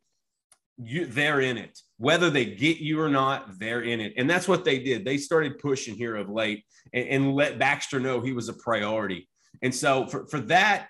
you 0.78 1.06
they're 1.06 1.40
in 1.40 1.58
it. 1.58 1.78
Whether 1.96 2.30
they 2.30 2.44
get 2.44 2.78
you 2.78 3.00
or 3.00 3.08
not, 3.08 3.58
they're 3.58 3.82
in 3.82 4.00
it. 4.00 4.14
And 4.16 4.28
that's 4.28 4.48
what 4.48 4.64
they 4.64 4.78
did. 4.78 5.04
They 5.04 5.16
started 5.16 5.58
pushing 5.58 5.94
here 5.94 6.16
of 6.16 6.28
late 6.28 6.64
and, 6.92 7.08
and 7.08 7.34
let 7.34 7.58
Baxter 7.58 8.00
know 8.00 8.20
he 8.20 8.32
was 8.32 8.48
a 8.48 8.54
priority. 8.54 9.28
And 9.62 9.74
so 9.74 10.06
for, 10.06 10.26
for 10.26 10.40
that, 10.40 10.88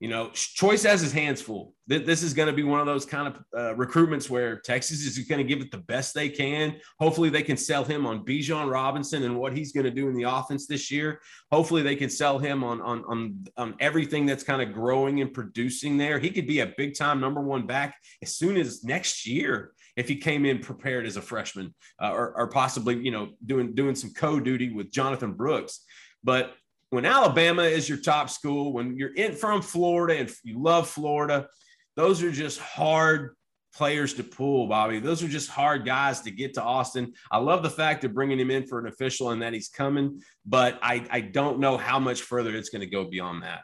you 0.00 0.08
know, 0.08 0.30
Choice 0.32 0.84
has 0.84 1.00
his 1.00 1.10
hands 1.10 1.42
full. 1.42 1.74
This 1.88 2.22
is 2.22 2.32
going 2.32 2.46
to 2.46 2.52
be 2.52 2.62
one 2.62 2.78
of 2.78 2.86
those 2.86 3.04
kind 3.04 3.26
of 3.26 3.36
uh, 3.52 3.74
recruitments 3.74 4.30
where 4.30 4.60
Texas 4.60 5.04
is 5.04 5.18
going 5.26 5.44
to 5.44 5.44
give 5.44 5.60
it 5.60 5.72
the 5.72 5.78
best 5.78 6.14
they 6.14 6.28
can. 6.28 6.76
Hopefully, 7.00 7.30
they 7.30 7.42
can 7.42 7.56
sell 7.56 7.82
him 7.82 8.06
on 8.06 8.24
Bijan 8.24 8.70
Robinson 8.70 9.24
and 9.24 9.36
what 9.36 9.56
he's 9.56 9.72
going 9.72 9.84
to 9.84 9.90
do 9.90 10.08
in 10.08 10.14
the 10.14 10.22
offense 10.22 10.68
this 10.68 10.88
year. 10.88 11.20
Hopefully, 11.50 11.82
they 11.82 11.96
can 11.96 12.10
sell 12.10 12.38
him 12.38 12.62
on 12.62 12.80
on 12.80 13.04
on, 13.08 13.44
on 13.56 13.74
everything 13.80 14.24
that's 14.24 14.44
kind 14.44 14.62
of 14.62 14.72
growing 14.72 15.20
and 15.20 15.32
producing 15.32 15.96
there. 15.96 16.20
He 16.20 16.30
could 16.30 16.46
be 16.46 16.60
a 16.60 16.72
big 16.76 16.94
time 16.96 17.18
number 17.18 17.40
one 17.40 17.66
back 17.66 17.96
as 18.22 18.36
soon 18.36 18.56
as 18.56 18.84
next 18.84 19.26
year 19.26 19.72
if 19.96 20.06
he 20.06 20.14
came 20.14 20.44
in 20.44 20.60
prepared 20.60 21.06
as 21.06 21.16
a 21.16 21.22
freshman 21.22 21.74
uh, 22.00 22.12
or, 22.12 22.32
or 22.36 22.46
possibly 22.46 22.96
you 23.02 23.10
know 23.10 23.30
doing 23.44 23.74
doing 23.74 23.96
some 23.96 24.12
co 24.12 24.38
duty 24.38 24.70
with 24.70 24.92
Jonathan 24.92 25.32
Brooks. 25.32 25.80
But 26.22 26.54
when 26.90 27.04
Alabama 27.04 27.62
is 27.62 27.88
your 27.88 27.98
top 27.98 28.30
school, 28.30 28.72
when 28.72 28.96
you're 28.96 29.14
in 29.14 29.34
from 29.34 29.62
Florida 29.62 30.20
and 30.20 30.30
you 30.42 30.60
love 30.60 30.88
Florida, 30.88 31.48
those 31.96 32.22
are 32.22 32.32
just 32.32 32.58
hard 32.58 33.34
players 33.74 34.14
to 34.14 34.24
pull, 34.24 34.66
Bobby. 34.66 34.98
Those 34.98 35.22
are 35.22 35.28
just 35.28 35.50
hard 35.50 35.84
guys 35.84 36.22
to 36.22 36.30
get 36.30 36.54
to 36.54 36.62
Austin. 36.62 37.12
I 37.30 37.38
love 37.38 37.62
the 37.62 37.70
fact 37.70 38.04
of 38.04 38.14
bringing 38.14 38.40
him 38.40 38.50
in 38.50 38.66
for 38.66 38.78
an 38.78 38.86
official 38.86 39.30
and 39.30 39.42
that 39.42 39.52
he's 39.52 39.68
coming, 39.68 40.22
but 40.46 40.78
I, 40.82 41.04
I 41.10 41.20
don't 41.20 41.60
know 41.60 41.76
how 41.76 41.98
much 41.98 42.22
further 42.22 42.54
it's 42.56 42.70
going 42.70 42.80
to 42.80 42.86
go 42.86 43.04
beyond 43.04 43.42
that. 43.42 43.62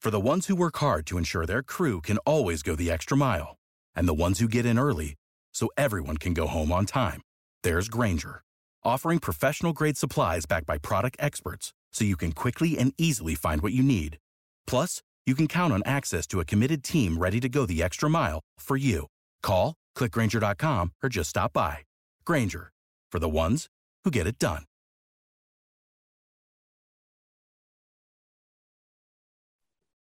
For 0.00 0.10
the 0.10 0.20
ones 0.20 0.46
who 0.46 0.56
work 0.56 0.78
hard 0.78 1.06
to 1.06 1.18
ensure 1.18 1.44
their 1.44 1.62
crew 1.62 2.00
can 2.00 2.16
always 2.18 2.62
go 2.62 2.74
the 2.74 2.90
extra 2.90 3.16
mile, 3.16 3.58
and 3.94 4.08
the 4.08 4.14
ones 4.14 4.38
who 4.38 4.48
get 4.48 4.64
in 4.64 4.78
early 4.78 5.16
so 5.52 5.68
everyone 5.76 6.16
can 6.16 6.32
go 6.32 6.46
home 6.46 6.72
on 6.72 6.86
time, 6.86 7.20
there's 7.62 7.90
Grainger, 7.90 8.42
offering 8.82 9.18
professional 9.18 9.74
grade 9.74 9.98
supplies 9.98 10.46
backed 10.46 10.66
by 10.66 10.78
product 10.78 11.16
experts 11.20 11.74
so 11.92 12.04
you 12.04 12.16
can 12.16 12.32
quickly 12.32 12.78
and 12.78 12.94
easily 12.96 13.34
find 13.34 13.62
what 13.62 13.72
you 13.72 13.82
need. 13.82 14.18
Plus, 14.66 15.02
you 15.26 15.34
can 15.34 15.46
count 15.46 15.72
on 15.72 15.82
access 15.84 16.26
to 16.28 16.40
a 16.40 16.44
committed 16.44 16.82
team 16.82 17.18
ready 17.18 17.40
to 17.40 17.48
go 17.48 17.66
the 17.66 17.82
extra 17.82 18.08
mile 18.08 18.40
for 18.58 18.76
you. 18.76 19.06
Call, 19.42 19.74
clickgrainger.com, 19.96 20.92
or 21.02 21.08
just 21.08 21.30
stop 21.30 21.52
by. 21.52 21.78
Grainger, 22.24 22.72
for 23.12 23.18
the 23.18 23.28
ones 23.28 23.68
who 24.04 24.10
get 24.10 24.26
it 24.26 24.38
done. 24.38 24.64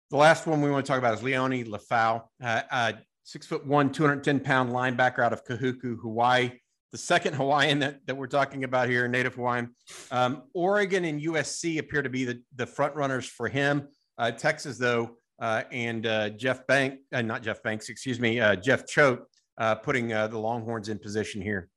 The 0.09 0.17
last 0.17 0.47
one 0.47 0.61
we 0.61 0.71
want 0.71 0.85
to 0.85 0.89
talk 0.89 0.99
about 0.99 1.15
is 1.15 1.21
Lioni 1.21 1.67
Lafau, 1.67 2.23
uh, 2.41 2.61
uh, 2.71 2.93
six 3.23 3.45
foot 3.45 3.65
one, 3.67 3.91
210 3.91 4.39
pound 4.39 4.71
linebacker 4.71 5.19
out 5.19 5.33
of 5.33 5.43
Kahuku, 5.43 5.99
Hawaii 6.01 6.51
the 6.91 6.97
second 6.97 7.33
Hawaiian 7.33 7.79
that, 7.79 8.05
that 8.05 8.15
we're 8.15 8.27
talking 8.27 8.63
about 8.63 8.89
here, 8.89 9.07
native 9.07 9.35
Hawaiian. 9.35 9.75
Um, 10.11 10.43
Oregon 10.53 11.05
and 11.05 11.21
USC 11.21 11.79
appear 11.79 12.01
to 12.01 12.09
be 12.09 12.25
the, 12.25 12.41
the 12.55 12.65
front 12.65 12.95
runners 12.95 13.25
for 13.25 13.47
him. 13.47 13.87
Uh, 14.17 14.31
Texas, 14.31 14.77
though, 14.77 15.17
uh, 15.39 15.63
and 15.71 16.07
uh, 16.07 16.29
Jeff 16.29 16.65
Bank, 16.65 16.99
uh, 17.13 17.21
not 17.21 17.43
Jeff 17.43 17.61
Banks, 17.61 17.89
excuse 17.89 18.19
me, 18.19 18.39
uh, 18.39 18.55
Jeff 18.55 18.87
Choate, 18.87 19.19
uh, 19.57 19.75
putting 19.75 20.09
the 20.09 20.37
Longhorns 20.37 20.89
in 20.89 20.97
position 20.97 21.41
here. 21.41 21.69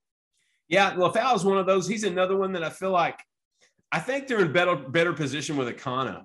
Yeah, 0.69 0.93
Lefau 0.93 1.35
is 1.35 1.45
one 1.45 1.59
of 1.59 1.67
those. 1.67 1.89
He's 1.89 2.05
another 2.05 2.37
one 2.37 2.53
that 2.53 2.63
I 2.63 2.71
feel 2.71 2.91
like 2.91 3.19
I 3.91 3.99
think 3.99 4.29
they're 4.29 4.43
in 4.43 4.53
better 4.53 4.77
better 4.77 5.13
position 5.13 5.57
with 5.57 5.69
Akana, 5.69 6.23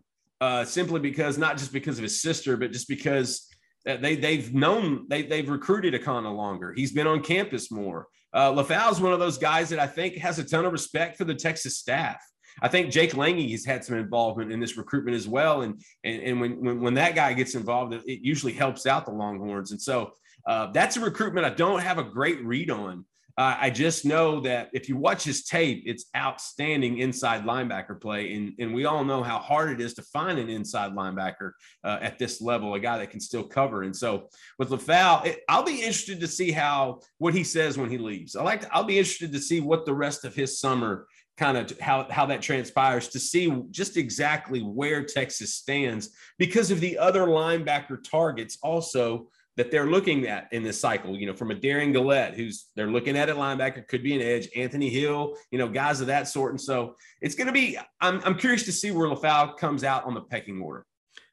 simply 0.67 0.99
because 0.99 1.37
not 1.37 1.57
just 1.57 1.73
because 1.73 1.97
of 1.97 2.03
his 2.03 2.21
sister, 2.21 2.55
but 2.55 2.71
just 2.71 2.87
because 2.87 3.49
they 3.85 4.15
they've 4.15 4.53
known 4.53 5.07
they 5.09 5.23
they've 5.23 5.49
recruited 5.49 5.95
Akana 5.95 6.35
longer. 6.35 6.73
He's 6.73 6.91
been 6.91 7.07
on 7.07 7.21
campus 7.23 7.71
more. 7.71 8.07
Uh, 8.35 8.51
Lefau 8.51 8.91
is 8.91 8.99
one 8.99 9.13
of 9.13 9.19
those 9.19 9.37
guys 9.37 9.69
that 9.69 9.79
I 9.79 9.87
think 9.87 10.17
has 10.17 10.37
a 10.37 10.43
ton 10.43 10.65
of 10.65 10.73
respect 10.73 11.17
for 11.17 11.23
the 11.23 11.33
Texas 11.33 11.77
staff. 11.77 12.21
I 12.61 12.67
think 12.67 12.91
Jake 12.91 13.15
Lange 13.15 13.49
has 13.51 13.65
had 13.65 13.83
some 13.83 13.97
involvement 13.97 14.51
in 14.51 14.59
this 14.59 14.77
recruitment 14.77 15.15
as 15.15 15.27
well. 15.27 15.61
And 15.61 15.81
and, 16.03 16.21
and 16.21 16.41
when, 16.41 16.63
when, 16.63 16.81
when 16.81 16.93
that 16.95 17.15
guy 17.15 17.33
gets 17.33 17.55
involved, 17.55 17.93
it, 17.93 18.03
it 18.05 18.19
usually 18.21 18.53
helps 18.53 18.85
out 18.85 19.05
the 19.05 19.11
Longhorns. 19.11 19.71
And 19.71 19.81
so 19.81 20.11
uh, 20.45 20.71
that's 20.71 20.97
a 20.97 20.99
recruitment 20.99 21.45
I 21.45 21.51
don't 21.51 21.81
have 21.81 21.97
a 21.97 22.03
great 22.03 22.43
read 22.43 22.69
on. 22.69 23.05
Uh, 23.37 23.57
I 23.59 23.69
just 23.69 24.05
know 24.05 24.39
that 24.41 24.69
if 24.71 24.87
you 24.87 24.95
watch 24.95 25.23
his 25.23 25.43
tape, 25.43 25.83
it's 25.85 26.05
outstanding 26.15 26.99
inside 26.99 27.43
linebacker 27.43 27.99
play. 27.99 28.33
And, 28.33 28.53
and 28.59 28.73
we 28.73 28.85
all 28.85 29.03
know 29.03 29.23
how 29.23 29.39
hard 29.39 29.71
it 29.71 29.81
is 29.81 29.93
to 29.95 30.01
find 30.03 30.39
an 30.39 30.49
inside 30.49 30.93
linebacker 30.93 31.51
uh, 31.83 31.97
at 32.01 32.17
this 32.17 32.41
level, 32.41 32.73
a 32.75 32.79
guy 32.79 32.97
that 32.97 33.09
can 33.09 33.19
still 33.19 33.43
cover. 33.43 33.83
And 33.83 33.95
so 33.95 34.29
with 34.57 34.69
Lefau, 34.69 35.25
it, 35.25 35.41
I'll 35.49 35.63
be 35.63 35.79
interested 35.79 36.21
to 36.21 36.27
see 36.27 36.51
how 36.51 37.01
what 37.17 37.33
he 37.33 37.43
says 37.43 37.77
when 37.77 37.89
he 37.89 37.97
leaves. 37.97 38.37
I 38.37 38.43
like 38.43 38.61
to, 38.61 38.73
I'll 38.73 38.85
be 38.85 38.97
interested 38.97 39.33
to 39.33 39.39
see 39.39 39.59
what 39.59 39.85
the 39.85 39.93
rest 39.93 40.23
of 40.23 40.33
his 40.33 40.59
summer 40.59 41.07
kind 41.37 41.57
of 41.57 41.77
how, 41.79 42.07
how 42.09 42.25
that 42.25 42.41
transpires 42.41 43.09
to 43.09 43.19
see 43.19 43.51
just 43.69 43.97
exactly 43.97 44.61
where 44.61 45.03
Texas 45.03 45.55
stands 45.55 46.11
because 46.37 46.71
of 46.71 46.79
the 46.79 46.97
other 46.97 47.25
linebacker 47.25 48.01
targets 48.01 48.57
also 48.63 49.27
that 49.57 49.71
they're 49.71 49.87
looking 49.87 50.27
at 50.27 50.51
in 50.51 50.63
this 50.63 50.79
cycle, 50.79 51.15
you 51.15 51.25
know, 51.25 51.33
from 51.33 51.51
a 51.51 51.55
Derion 51.55 51.93
Gullette, 51.93 52.33
who's 52.33 52.67
they're 52.75 52.91
looking 52.91 53.17
at 53.17 53.29
at 53.29 53.35
linebacker, 53.35 53.87
could 53.87 54.03
be 54.03 54.13
an 54.13 54.21
edge, 54.21 54.49
Anthony 54.55 54.89
Hill, 54.89 55.35
you 55.51 55.57
know, 55.57 55.67
guys 55.67 56.01
of 56.01 56.07
that 56.07 56.27
sort. 56.27 56.51
And 56.51 56.59
so 56.59 56.95
it's 57.21 57.35
going 57.35 57.47
to 57.47 57.53
be, 57.53 57.77
I'm, 58.01 58.21
I'm 58.25 58.35
curious 58.37 58.63
to 58.63 58.71
see 58.71 58.91
where 58.91 59.07
Lefau 59.07 59.57
comes 59.57 59.83
out 59.83 60.03
on 60.05 60.13
the 60.13 60.21
pecking 60.21 60.61
order. 60.61 60.85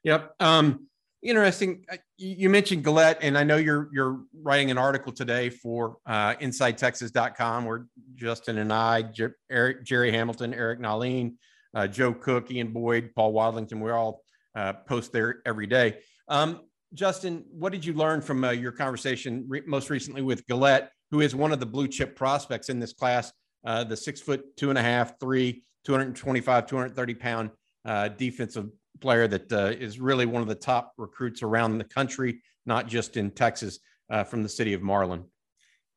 Yep. 0.03 0.35
Um, 0.39 0.87
interesting. 1.21 1.85
Uh, 1.91 1.97
you 2.17 2.49
mentioned 2.49 2.85
Gullette, 2.85 3.17
and 3.21 3.37
I 3.37 3.43
know 3.43 3.57
you're, 3.57 3.89
you're 3.91 4.21
writing 4.41 4.71
an 4.71 4.77
article 4.77 5.11
today 5.11 5.49
for 5.49 5.97
uh, 6.05 6.35
InsideTexas.com 6.35 7.65
where 7.65 7.87
Justin 8.15 8.57
and 8.57 8.71
I, 8.71 9.01
Jer- 9.01 9.35
Eric, 9.51 9.83
Jerry 9.83 10.11
Hamilton, 10.11 10.53
Eric 10.53 10.79
Nahlin, 10.79 11.35
uh, 11.73 11.87
Joe 11.87 12.13
Cook, 12.13 12.51
Ian 12.51 12.71
Boyd, 12.71 13.11
Paul 13.15 13.33
Wadlington, 13.33 13.81
we 13.81 13.91
all 13.91 14.21
uh, 14.55 14.73
post 14.73 15.11
there 15.11 15.41
every 15.45 15.67
day. 15.67 15.97
Um, 16.29 16.61
Justin, 16.93 17.43
what 17.51 17.71
did 17.71 17.83
you 17.83 17.93
learn 17.93 18.21
from 18.21 18.43
uh, 18.43 18.51
your 18.51 18.71
conversation 18.71 19.45
re- 19.47 19.63
most 19.65 19.89
recently 19.89 20.21
with 20.21 20.45
Gullette, 20.47 20.89
who 21.11 21.21
is 21.21 21.35
one 21.35 21.51
of 21.51 21.59
the 21.59 21.65
blue 21.65 21.87
chip 21.87 22.15
prospects 22.15 22.69
in 22.69 22.79
this 22.79 22.93
class, 22.93 23.31
uh, 23.65 23.83
the 23.83 23.97
six 23.97 24.21
foot 24.21 24.55
two 24.57 24.69
and 24.69 24.77
a 24.77 24.81
half, 24.81 25.19
three, 25.19 25.63
225, 25.85 26.67
230 26.67 27.13
pound 27.15 27.49
uh, 27.85 28.07
defensive 28.09 28.69
player 29.01 29.27
that 29.27 29.51
uh, 29.51 29.73
is 29.79 29.99
really 29.99 30.25
one 30.25 30.41
of 30.41 30.47
the 30.47 30.55
top 30.55 30.93
recruits 30.97 31.41
around 31.41 31.77
the 31.77 31.83
country, 31.83 32.41
not 32.65 32.87
just 32.87 33.17
in 33.17 33.31
Texas, 33.31 33.79
uh, 34.09 34.23
from 34.23 34.43
the 34.43 34.49
city 34.49 34.73
of 34.73 34.81
Marlin. 34.81 35.23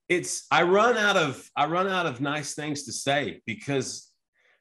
It's 0.09 0.47
I 0.51 0.63
run 0.63 0.97
out 0.97 1.17
of 1.17 1.51
I 1.57 1.67
run 1.67 1.89
out 1.89 2.07
of 2.07 2.21
nice 2.21 2.55
things 2.55 2.85
to 2.85 2.93
say 2.93 3.43
because 3.45 4.11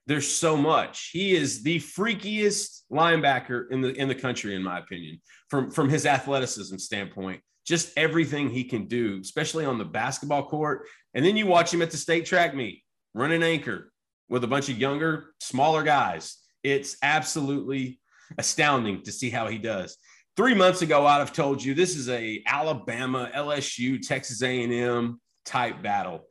there's 0.08 0.32
so 0.32 0.56
much. 0.56 1.10
He 1.12 1.36
is 1.36 1.64
the 1.64 1.80
freakiest 1.80 2.82
linebacker 2.92 3.72
in 3.72 3.82
the 3.82 3.94
in 3.94 4.08
the 4.08 4.16
country, 4.16 4.56
in 4.56 4.64
my 4.64 4.80
opinion, 4.80 5.20
from 5.50 5.72
from 5.72 5.90
his 5.90 6.06
athleticism 6.06 6.78
standpoint. 6.78 7.42
Just 7.66 7.92
everything 7.98 8.50
he 8.50 8.64
can 8.64 8.86
do, 8.86 9.20
especially 9.22 9.66
on 9.66 9.80
the 9.80 9.86
basketball 9.86 10.46
court. 10.46 10.88
And 11.16 11.26
then 11.26 11.36
you 11.36 11.48
watch 11.48 11.74
him 11.74 11.82
at 11.82 11.90
the 11.90 11.98
state 11.98 12.26
track 12.26 12.54
meet, 12.54 12.84
running 13.16 13.42
anchor 13.42 13.92
with 14.30 14.44
a 14.44 14.48
bunch 14.48 14.70
of 14.70 14.78
younger, 14.78 15.34
smaller 15.40 15.82
guys. 15.82 16.38
It's 16.64 16.98
absolutely 17.02 18.00
astounding 18.38 19.02
to 19.04 19.12
see 19.12 19.32
how 19.32 19.48
he 19.48 19.58
does. 19.58 19.98
Three 20.38 20.54
months 20.54 20.82
ago, 20.82 21.06
I'd 21.06 21.20
have 21.20 21.34
told 21.34 21.64
you 21.64 21.74
this 21.74 21.96
is 21.96 22.10
a 22.10 22.44
Alabama, 22.46 23.32
LSU, 23.34 24.06
Texas 24.06 24.44
A&M 24.44 25.20
type 25.46 25.82
battle. 25.82 26.28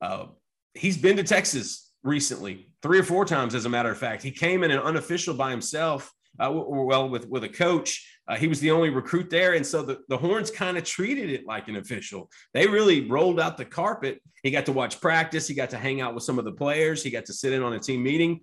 Uh, 0.00 0.26
he's 0.74 0.96
been 0.96 1.16
to 1.16 1.24
Texas 1.24 1.87
recently, 2.08 2.68
three 2.82 2.98
or 2.98 3.04
four 3.04 3.24
times, 3.24 3.54
as 3.54 3.64
a 3.64 3.68
matter 3.68 3.90
of 3.90 3.98
fact. 3.98 4.22
He 4.22 4.30
came 4.30 4.64
in 4.64 4.70
an 4.70 4.80
unofficial 4.80 5.34
by 5.34 5.50
himself, 5.50 6.12
uh, 6.40 6.50
well, 6.52 7.08
with, 7.08 7.28
with 7.28 7.44
a 7.44 7.48
coach. 7.48 8.04
Uh, 8.26 8.36
he 8.36 8.48
was 8.48 8.60
the 8.60 8.70
only 8.70 8.90
recruit 8.90 9.30
there. 9.30 9.54
And 9.54 9.66
so 9.66 9.82
the, 9.82 9.98
the 10.08 10.16
Horns 10.16 10.50
kind 10.50 10.76
of 10.76 10.84
treated 10.84 11.30
it 11.30 11.46
like 11.46 11.68
an 11.68 11.76
official. 11.76 12.30
They 12.54 12.66
really 12.66 13.08
rolled 13.08 13.40
out 13.40 13.56
the 13.56 13.64
carpet. 13.64 14.20
He 14.42 14.50
got 14.50 14.66
to 14.66 14.72
watch 14.72 15.00
practice. 15.00 15.48
He 15.48 15.54
got 15.54 15.70
to 15.70 15.78
hang 15.78 16.00
out 16.00 16.14
with 16.14 16.24
some 16.24 16.38
of 16.38 16.44
the 16.44 16.52
players. 16.52 17.02
He 17.02 17.10
got 17.10 17.26
to 17.26 17.32
sit 17.32 17.52
in 17.52 17.62
on 17.62 17.72
a 17.72 17.78
team 17.78 18.02
meeting 18.02 18.40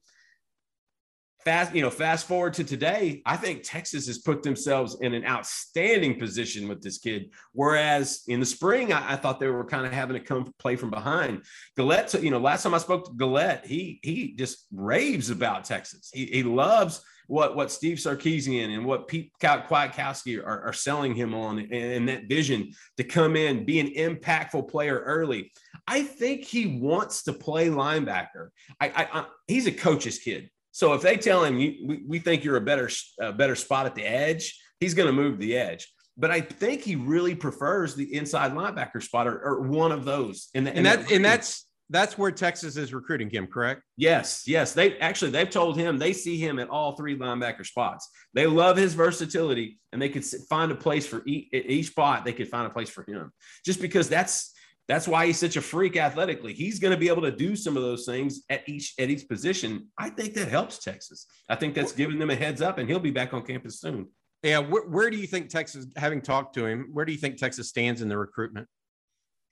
fast, 1.46 1.76
you 1.76 1.82
know, 1.84 1.92
fast 1.92 2.28
forward 2.28 2.54
to 2.56 2.64
today, 2.64 3.22
I 3.26 3.38
think 3.38 3.62
Texas 3.64 4.08
has 4.08 4.18
put 4.18 4.42
themselves 4.42 4.98
in 5.02 5.14
an 5.14 5.24
outstanding 5.26 6.20
position 6.20 6.68
with 6.68 6.82
this 6.82 6.98
kid. 6.98 7.30
Whereas 7.54 8.24
in 8.28 8.40
the 8.40 8.46
spring, 8.46 8.92
I, 8.92 9.14
I 9.14 9.16
thought 9.16 9.40
they 9.40 9.48
were 9.48 9.64
kind 9.64 9.86
of 9.86 9.94
having 9.94 10.16
to 10.16 10.24
come 10.24 10.52
play 10.58 10.76
from 10.76 10.90
behind. 10.90 11.44
Gullette, 11.78 12.22
you 12.22 12.32
know, 12.32 12.40
last 12.40 12.64
time 12.64 12.74
I 12.74 12.80
spoke 12.80 13.06
to 13.06 13.12
Gullette, 13.12 13.66
he 13.66 14.00
he 14.02 14.34
just 14.34 14.66
raves 14.74 15.30
about 15.30 15.64
Texas. 15.64 16.10
He, 16.12 16.26
he 16.26 16.44
loves 16.44 17.02
what 17.28 17.56
what 17.56 17.72
Steve 17.72 17.98
Sarkisian 17.98 18.76
and 18.76 18.86
what 18.86 19.08
Pete 19.08 19.32
Kwiatkowski 19.42 20.44
are, 20.44 20.62
are 20.64 20.74
selling 20.74 21.14
him 21.14 21.34
on 21.36 21.60
and, 21.60 21.72
and 21.72 22.10
that 22.10 22.28
vision 22.28 22.72
to 22.98 23.04
come 23.04 23.36
in, 23.36 23.66
be 23.66 23.80
an 23.80 23.94
impactful 23.94 24.68
player 24.68 25.00
early. 25.00 25.52
I 25.88 26.02
think 26.02 26.44
he 26.44 26.80
wants 26.80 27.24
to 27.24 27.34
play 27.34 27.68
linebacker. 27.68 28.50
I, 28.82 28.88
I, 28.88 29.20
I 29.20 29.26
he's 29.48 29.68
a 29.68 29.72
coach's 29.72 30.18
kid. 30.18 30.50
So 30.76 30.92
if 30.92 31.02
they 31.02 31.16
tell 31.16 31.46
him 31.46 31.56
we, 31.56 32.04
we 32.06 32.20
think 32.20 32.44
you're 32.44 32.58
a 32.58 32.62
better 32.62 32.90
a 33.22 33.32
better 33.32 33.56
spot 33.56 33.86
at 33.86 33.96
the 33.96 34.04
edge, 34.04 34.60
he's 34.82 34.94
going 34.94 35.08
to 35.08 35.14
move 35.14 35.40
the 35.40 35.56
edge. 35.56 35.90
But 36.18 36.32
I 36.32 36.42
think 36.42 36.82
he 36.82 36.98
really 36.98 37.34
prefers 37.34 37.96
the 37.96 38.14
inside 38.14 38.52
linebacker 38.52 39.02
spot 39.02 39.26
or, 39.26 39.40
or 39.40 39.62
one 39.62 39.94
of 39.94 40.04
those. 40.04 40.50
In 40.54 40.66
the, 40.66 40.76
and 40.76 40.86
that, 40.86 41.10
and 41.10 41.24
that's 41.24 41.66
that's 41.90 42.18
where 42.18 42.30
Texas 42.30 42.76
is 42.76 42.94
recruiting 42.94 43.30
him, 43.30 43.48
correct? 43.48 43.84
Yes, 43.96 44.44
yes. 44.48 44.74
They 44.74 44.98
actually 44.98 45.32
they've 45.32 45.50
told 45.50 45.78
him 45.78 45.98
they 45.98 46.12
see 46.12 46.38
him 46.38 46.60
at 46.60 46.68
all 46.68 46.98
three 46.98 47.18
linebacker 47.18 47.66
spots. 47.66 48.10
They 48.34 48.46
love 48.46 48.76
his 48.76 48.96
versatility, 48.96 49.80
and 49.94 50.02
they 50.02 50.10
could 50.10 50.26
find 50.26 50.74
a 50.74 50.76
place 50.76 51.08
for 51.08 51.24
each, 51.26 51.48
each 51.54 51.88
spot. 51.88 52.26
They 52.26 52.34
could 52.34 52.50
find 52.50 52.68
a 52.68 52.70
place 52.70 52.90
for 52.90 53.06
him, 53.08 53.32
just 53.64 53.80
because 53.80 54.10
that's 54.10 54.52
that's 54.88 55.08
why 55.08 55.26
he's 55.26 55.40
such 55.40 55.56
a 55.56 55.62
freak 55.62 55.98
athletically. 55.98 56.54
He's 56.54 56.80
going 56.80 56.94
to 56.94 57.00
be 57.00 57.08
able 57.08 57.24
to 57.24 57.32
do 57.32 57.56
some 57.56 57.76
of 57.76 57.84
those 57.84 58.06
things 58.06 58.42
at 58.50 58.68
each 58.70 58.94
at 59.00 59.10
each 59.10 59.28
position. 59.28 59.88
I 59.98 60.10
think 60.10 60.34
that 60.36 60.48
helps 60.48 60.80
Texas. 60.80 61.26
I 61.50 61.56
think 61.56 61.74
that's 61.74 61.92
giving 61.92 62.20
them 62.20 62.30
a 62.30 62.36
heads 62.36 62.62
up, 62.62 62.78
and 62.78 62.88
he'll 62.88 63.00
be 63.00 63.12
back 63.12 63.34
on 63.34 63.44
campus 63.44 63.80
soon. 63.80 64.08
Yeah, 64.44 64.60
where, 64.60 64.84
where 64.84 65.10
do 65.10 65.18
you 65.18 65.26
think 65.26 65.50
Texas, 65.50 65.88
having 65.96 66.22
talked 66.22 66.54
to 66.56 66.68
him, 66.68 66.90
where 66.94 67.04
do 67.04 67.12
you 67.12 67.18
think 67.18 67.38
Texas 67.38 67.70
stands 67.70 68.02
in 68.02 68.10
the 68.10 68.18
recruitment? 68.18 68.68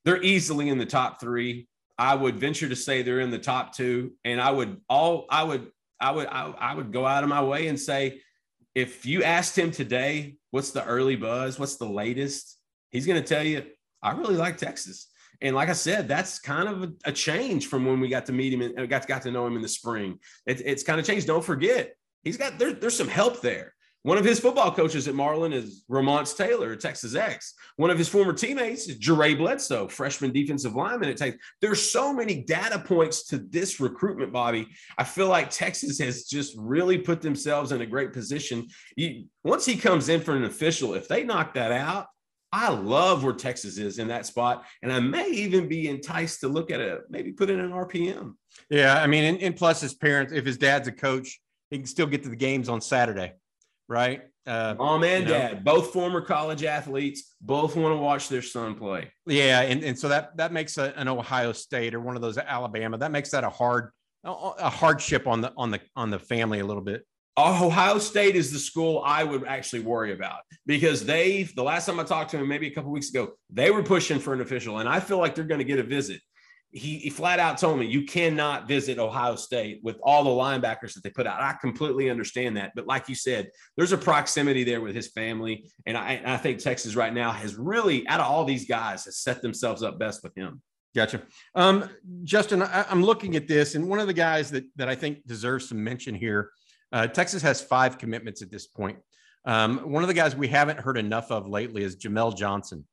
They're 0.06 0.22
easily 0.22 0.70
in 0.70 0.78
the 0.78 0.86
top 0.86 1.20
three. 1.20 1.68
I 1.98 2.14
would 2.14 2.40
venture 2.40 2.70
to 2.70 2.76
say 2.76 3.02
they're 3.02 3.20
in 3.20 3.32
the 3.32 3.40
top 3.40 3.76
two, 3.76 4.14
and 4.24 4.40
I 4.40 4.52
would 4.52 4.82
all 4.88 5.26
I 5.30 5.44
would 5.44 5.72
I 6.00 6.12
would 6.12 6.28
I, 6.28 6.54
I 6.60 6.76
would 6.76 6.92
go 6.92 7.08
out 7.08 7.24
of 7.24 7.30
my 7.30 7.42
way 7.42 7.68
and 7.68 7.80
say 7.80 8.22
if 8.76 9.06
you 9.06 9.24
asked 9.24 9.58
him 9.58 9.72
today, 9.72 10.36
what's 10.52 10.72
the 10.72 10.84
early 10.86 11.16
buzz? 11.16 11.60
What's 11.60 11.78
the 11.78 11.86
latest? 11.86 12.58
He's 12.90 13.06
going 13.06 13.22
to 13.22 13.28
tell 13.28 13.44
you, 13.44 13.64
I 14.02 14.12
really 14.12 14.36
like 14.36 14.58
Texas. 14.58 15.08
And 15.44 15.56
like 15.56 15.70
I 15.70 15.74
said, 15.74 16.08
that's 16.08 16.40
kind 16.40 16.70
of 16.70 16.84
a, 16.84 16.94
a, 17.06 17.12
change 17.12 17.68
from 17.68 17.86
when 17.86 18.00
we 18.00 18.08
got 18.08 18.26
to 18.28 18.32
meet 18.32 18.54
him 18.54 18.62
and 18.62 18.80
uh, 18.80 18.86
got 18.86 19.02
to, 19.02 19.08
got 19.08 19.22
to 19.24 19.32
know 19.32 19.46
him 19.46 19.58
in 19.58 19.62
the 19.62 19.68
spring. 19.68 20.18
It, 20.46 20.62
it's 20.66 20.84
kind 20.84 21.00
of 21.00 21.06
changed. 21.06 21.28
Don't 21.28 21.44
forget, 21.44 21.96
he's 22.24 22.38
got 22.38 22.58
there, 22.58 22.72
there's 22.72 22.98
some 22.98 23.10
help 23.10 23.42
there. 23.42 23.74
One 24.04 24.18
of 24.18 24.26
his 24.26 24.40
football 24.40 24.74
coaches 24.74 25.08
at 25.08 25.16
Marlin 25.16 25.54
is 25.54 25.86
Ramonce 25.90 26.36
Taylor 26.36 26.76
Texas 26.76 27.16
Ex. 27.16 27.54
One 27.78 27.90
of 27.90 27.98
his 27.98 28.10
former 28.10 28.34
teammates 28.34 28.88
is 28.90 29.00
Jaray 29.00 29.38
Bledsoe, 29.38 29.88
freshman 29.88 30.34
defensive 30.34 30.76
lineman 30.76 31.10
at 31.10 31.16
Texas. 31.16 31.42
There's 31.62 31.82
so 31.82 32.14
many 32.14 32.44
data 32.44 32.80
points 32.80 33.26
to 33.28 33.38
this 33.38 33.80
recruitment, 33.80 34.34
Bobby. 34.34 34.68
I 34.98 35.06
feel 35.06 35.30
like 35.30 35.50
Texas 35.50 36.00
has 36.00 36.26
just 36.26 36.54
really 36.58 36.98
put 36.98 37.22
themselves 37.22 37.72
in 37.72 37.80
a 37.80 37.86
great 37.86 38.12
position. 38.12 38.68
You, 38.98 39.26
once 39.46 39.66
he 39.66 39.78
comes 39.78 40.10
in 40.10 40.20
for 40.20 40.36
an 40.36 40.44
official, 40.44 40.96
if 40.96 41.08
they 41.08 41.24
knock 41.24 41.54
that 41.54 41.72
out, 41.72 42.08
I 42.54 42.70
love 42.70 43.24
where 43.24 43.34
Texas 43.34 43.78
is 43.78 44.00
in 44.00 44.08
that 44.10 44.26
spot. 44.26 44.66
And 44.82 44.94
I 44.94 45.00
may 45.00 45.30
even 45.30 45.68
be 45.68 45.90
enticed 45.90 46.40
to 46.42 46.48
look 46.48 46.72
at 46.72 46.80
it, 46.80 47.02
maybe 47.10 47.32
put 47.32 47.50
in 47.50 47.60
an 47.60 47.72
RPM. 47.72 48.36
Yeah. 48.70 49.02
I 49.02 49.08
mean, 49.08 49.24
and, 49.24 49.42
and 49.42 49.56
plus 49.56 49.82
his 49.82 49.94
parents, 49.94 50.32
if 50.32 50.46
his 50.46 50.58
dad's 50.58 50.88
a 50.88 50.92
coach, 50.92 51.42
he 51.72 51.78
can 51.78 51.88
still 51.88 52.08
get 52.08 52.24
to 52.24 52.30
the 52.30 52.36
games 52.36 52.70
on 52.70 52.80
Saturday 52.80 53.34
right? 53.88 54.22
Uh, 54.46 54.76
Mom 54.78 55.04
and 55.04 55.26
you 55.26 55.32
know, 55.32 55.40
dad, 55.40 55.64
both 55.64 55.94
former 55.94 56.20
college 56.20 56.64
athletes, 56.64 57.36
both 57.40 57.76
want 57.76 57.94
to 57.94 57.98
watch 57.98 58.28
their 58.28 58.42
son 58.42 58.76
play. 58.76 59.10
Yeah, 59.26 59.62
and, 59.62 59.84
and 59.84 59.98
so 59.98 60.10
that 60.10 60.36
that 60.38 60.52
makes 60.52 60.78
a, 60.78 60.94
an 60.98 61.08
Ohio 61.08 61.54
State 61.54 61.94
or 61.94 62.02
one 62.02 62.16
of 62.16 62.22
those 62.22 62.38
Alabama 62.38 62.98
that 62.98 63.12
makes 63.12 63.32
that 63.32 63.44
a 63.44 63.50
hard 63.50 63.92
a 64.26 64.70
hardship 64.70 65.28
on 65.28 65.42
the 65.42 65.54
on 65.56 65.72
the 65.72 65.80
on 65.96 66.10
the 66.10 66.20
family 66.20 66.60
a 66.60 66.66
little 66.66 66.84
bit. 66.84 67.06
Ohio 67.38 67.98
State 67.98 68.36
is 68.36 68.52
the 68.52 68.60
school 68.60 69.02
I 69.04 69.24
would 69.24 69.46
actually 69.46 69.82
worry 69.82 70.14
about 70.14 70.42
because 70.66 71.04
they 71.04 71.44
the 71.56 71.64
last 71.64 71.88
time 71.88 72.00
I 72.00 72.04
talked 72.04 72.32
to 72.32 72.38
him 72.38 72.48
maybe 72.48 72.68
a 72.68 72.72
couple 72.72 72.92
weeks 72.92 73.10
ago 73.10 73.32
they 73.50 73.72
were 73.72 73.82
pushing 73.82 74.20
for 74.20 74.34
an 74.34 74.42
official 74.42 74.80
and 74.80 74.88
I 74.88 75.00
feel 75.00 75.18
like 75.18 75.34
they're 75.34 75.44
going 75.44 75.60
to 75.60 75.66
get 75.66 75.80
a 75.80 75.84
visit 75.84 76.22
he, 76.74 76.98
he, 76.98 77.10
flat 77.12 77.40
out 77.40 77.60
told 77.60 77.78
me 77.78 77.86
you 77.86 78.04
cannot 78.04 78.68
visit 78.68 78.98
Ohio 78.98 79.36
State 79.36 79.80
with 79.84 79.98
all 80.02 80.24
the 80.24 80.30
linebackers 80.32 80.94
that 80.96 81.04
they 81.04 81.12
put 81.12 81.28
out. 81.28 81.40
I 81.40 81.54
completely 81.62 82.10
understand 82.10 82.58
that, 82.58 82.72
but 82.76 82.88
like 82.88 83.08
you 83.08 83.14
said, 83.14 83.52
there's 83.78 83.92
a 83.92 83.98
proximity 83.98 84.64
there 84.64 84.82
with 84.82 84.96
his 84.96 85.10
family, 85.10 85.70
and 85.86 85.96
I, 85.96 86.20
I 86.26 86.38
think 86.38 86.60
Texas 86.60 86.96
right 86.96 87.14
now 87.14 87.32
has 87.32 87.56
really, 87.56 88.08
out 88.08 88.20
of 88.20 88.26
all 88.26 88.44
these 88.44 88.66
guys, 88.66 89.06
has 89.06 89.20
set 89.20 89.44
themselves 89.44 89.84
up 89.84 90.00
best 90.00 90.24
with 90.24 90.36
him. 90.36 90.64
Gotcha, 90.96 91.22
um, 91.54 91.90
Justin. 92.24 92.64
I, 92.64 92.92
am 92.92 93.04
looking 93.04 93.36
at 93.36 93.48
this, 93.48 93.76
and 93.76 93.88
one 93.88 94.00
of 94.00 94.08
the 94.08 94.14
guys 94.14 94.50
that 94.52 94.64
that 94.76 94.90
I 94.90 94.96
think 94.96 95.26
deserves 95.28 95.70
some 95.70 95.84
mention 95.84 96.16
here. 96.16 96.50
Uh, 96.94 97.08
Texas 97.08 97.42
has 97.42 97.62
five 97.62 97.98
commitments 97.98 98.42
at 98.42 98.50
this 98.50 98.68
point. 98.68 99.00
Um, 99.44 99.80
one 99.92 100.04
of 100.04 100.08
the 100.08 100.14
guys 100.14 100.36
we 100.36 100.48
haven't 100.48 100.80
heard 100.80 100.98
enough 100.98 101.30
of 101.32 101.48
lately 101.48 101.84
is 101.84 101.98
Jamel 101.98 102.38
Johnson, 102.38 102.86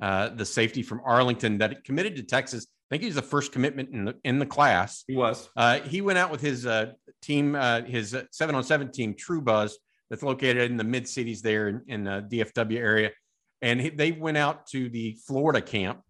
uh, 0.00 0.30
the 0.30 0.46
safety 0.46 0.82
from 0.82 1.02
Arlington 1.04 1.58
that 1.58 1.84
committed 1.84 2.16
to 2.16 2.22
Texas 2.22 2.66
I 2.88 2.94
think 2.94 3.02
he's 3.02 3.16
the 3.16 3.22
first 3.22 3.52
commitment 3.52 3.90
in 3.90 4.06
the 4.06 4.16
in 4.24 4.38
the 4.38 4.46
class. 4.46 5.04
He 5.06 5.14
was. 5.14 5.50
Uh, 5.54 5.80
he 5.80 6.00
went 6.00 6.16
out 6.18 6.30
with 6.30 6.40
his 6.40 6.64
uh, 6.64 6.92
team, 7.20 7.54
uh, 7.54 7.82
his 7.82 8.16
seven 8.30 8.54
on 8.54 8.64
seven 8.64 8.90
team, 8.90 9.14
True 9.14 9.42
Buzz, 9.42 9.78
that's 10.08 10.22
located 10.22 10.70
in 10.70 10.78
the 10.78 10.84
mid 10.84 11.06
cities 11.06 11.42
there 11.42 11.68
in, 11.68 11.82
in 11.86 12.04
the 12.04 12.26
DFW 12.30 12.78
area, 12.78 13.10
and 13.60 13.78
he, 13.78 13.90
they 13.90 14.12
went 14.12 14.38
out 14.38 14.66
to 14.68 14.88
the 14.88 15.18
Florida 15.26 15.60
camp 15.60 16.00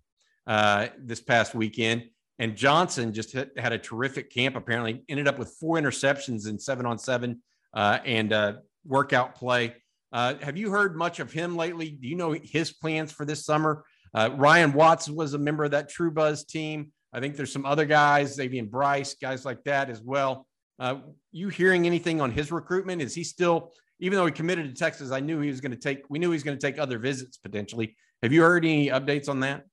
uh, 0.46 0.86
this 1.00 1.20
past 1.20 1.52
weekend. 1.52 2.04
And 2.38 2.56
Johnson 2.56 3.12
just 3.12 3.32
had 3.32 3.72
a 3.72 3.78
terrific 3.78 4.32
camp. 4.32 4.54
Apparently, 4.56 5.04
ended 5.08 5.26
up 5.26 5.38
with 5.38 5.56
four 5.60 5.76
interceptions 5.76 6.48
in 6.48 6.58
seven 6.58 6.86
on 6.86 6.98
seven 6.98 7.42
uh, 7.74 7.98
and 8.04 8.32
uh, 8.32 8.52
workout 8.86 9.34
play. 9.34 9.74
have 10.12 10.56
you 10.56 10.70
heard 10.70 10.96
much 10.96 11.18
of 11.18 11.32
him 11.32 11.56
lately? 11.56 11.90
Do 11.90 12.06
you 12.06 12.16
know 12.16 12.32
his 12.32 12.72
plans 12.72 13.12
for 13.12 13.24
this 13.24 13.44
summer? 13.44 13.84
Uh, 14.14 14.30
Ryan 14.34 14.72
Watts 14.72 15.08
was 15.08 15.34
a 15.34 15.38
member 15.38 15.64
of 15.64 15.72
that 15.72 15.88
True 15.88 16.10
Buzz 16.10 16.44
team. 16.44 16.92
I 17.12 17.20
think 17.20 17.36
there's 17.36 17.52
some 17.52 17.66
other 17.66 17.84
guys, 17.84 18.36
X'Avion 18.36 18.70
Brice, 18.70 19.14
guys 19.14 19.44
like 19.44 19.64
that 19.64 19.90
as 19.90 20.00
well. 20.02 20.46
Uh, 20.78 20.96
you 21.32 21.48
hearing 21.48 21.86
anything 21.86 22.20
on 22.20 22.30
his 22.30 22.52
recruitment? 22.52 23.02
Is 23.02 23.14
he 23.14 23.24
still, 23.24 23.72
even 24.00 24.16
though 24.16 24.26
he 24.26 24.32
committed 24.32 24.66
to 24.66 24.74
Texas, 24.74 25.10
I 25.10 25.20
knew 25.20 25.40
he 25.40 25.48
was 25.50 25.60
going 25.60 25.72
to 25.72 25.78
take, 25.78 26.04
we 26.08 26.18
knew 26.18 26.28
he 26.28 26.34
was 26.34 26.42
going 26.42 26.58
to 26.58 26.66
take 26.66 26.78
other 26.78 26.98
visits 26.98 27.36
potentially. 27.36 27.96
Have 28.22 28.32
you 28.32 28.42
heard 28.42 28.64
any 28.64 28.88
updates 28.88 29.28
on 29.28 29.40
that? 29.40 29.64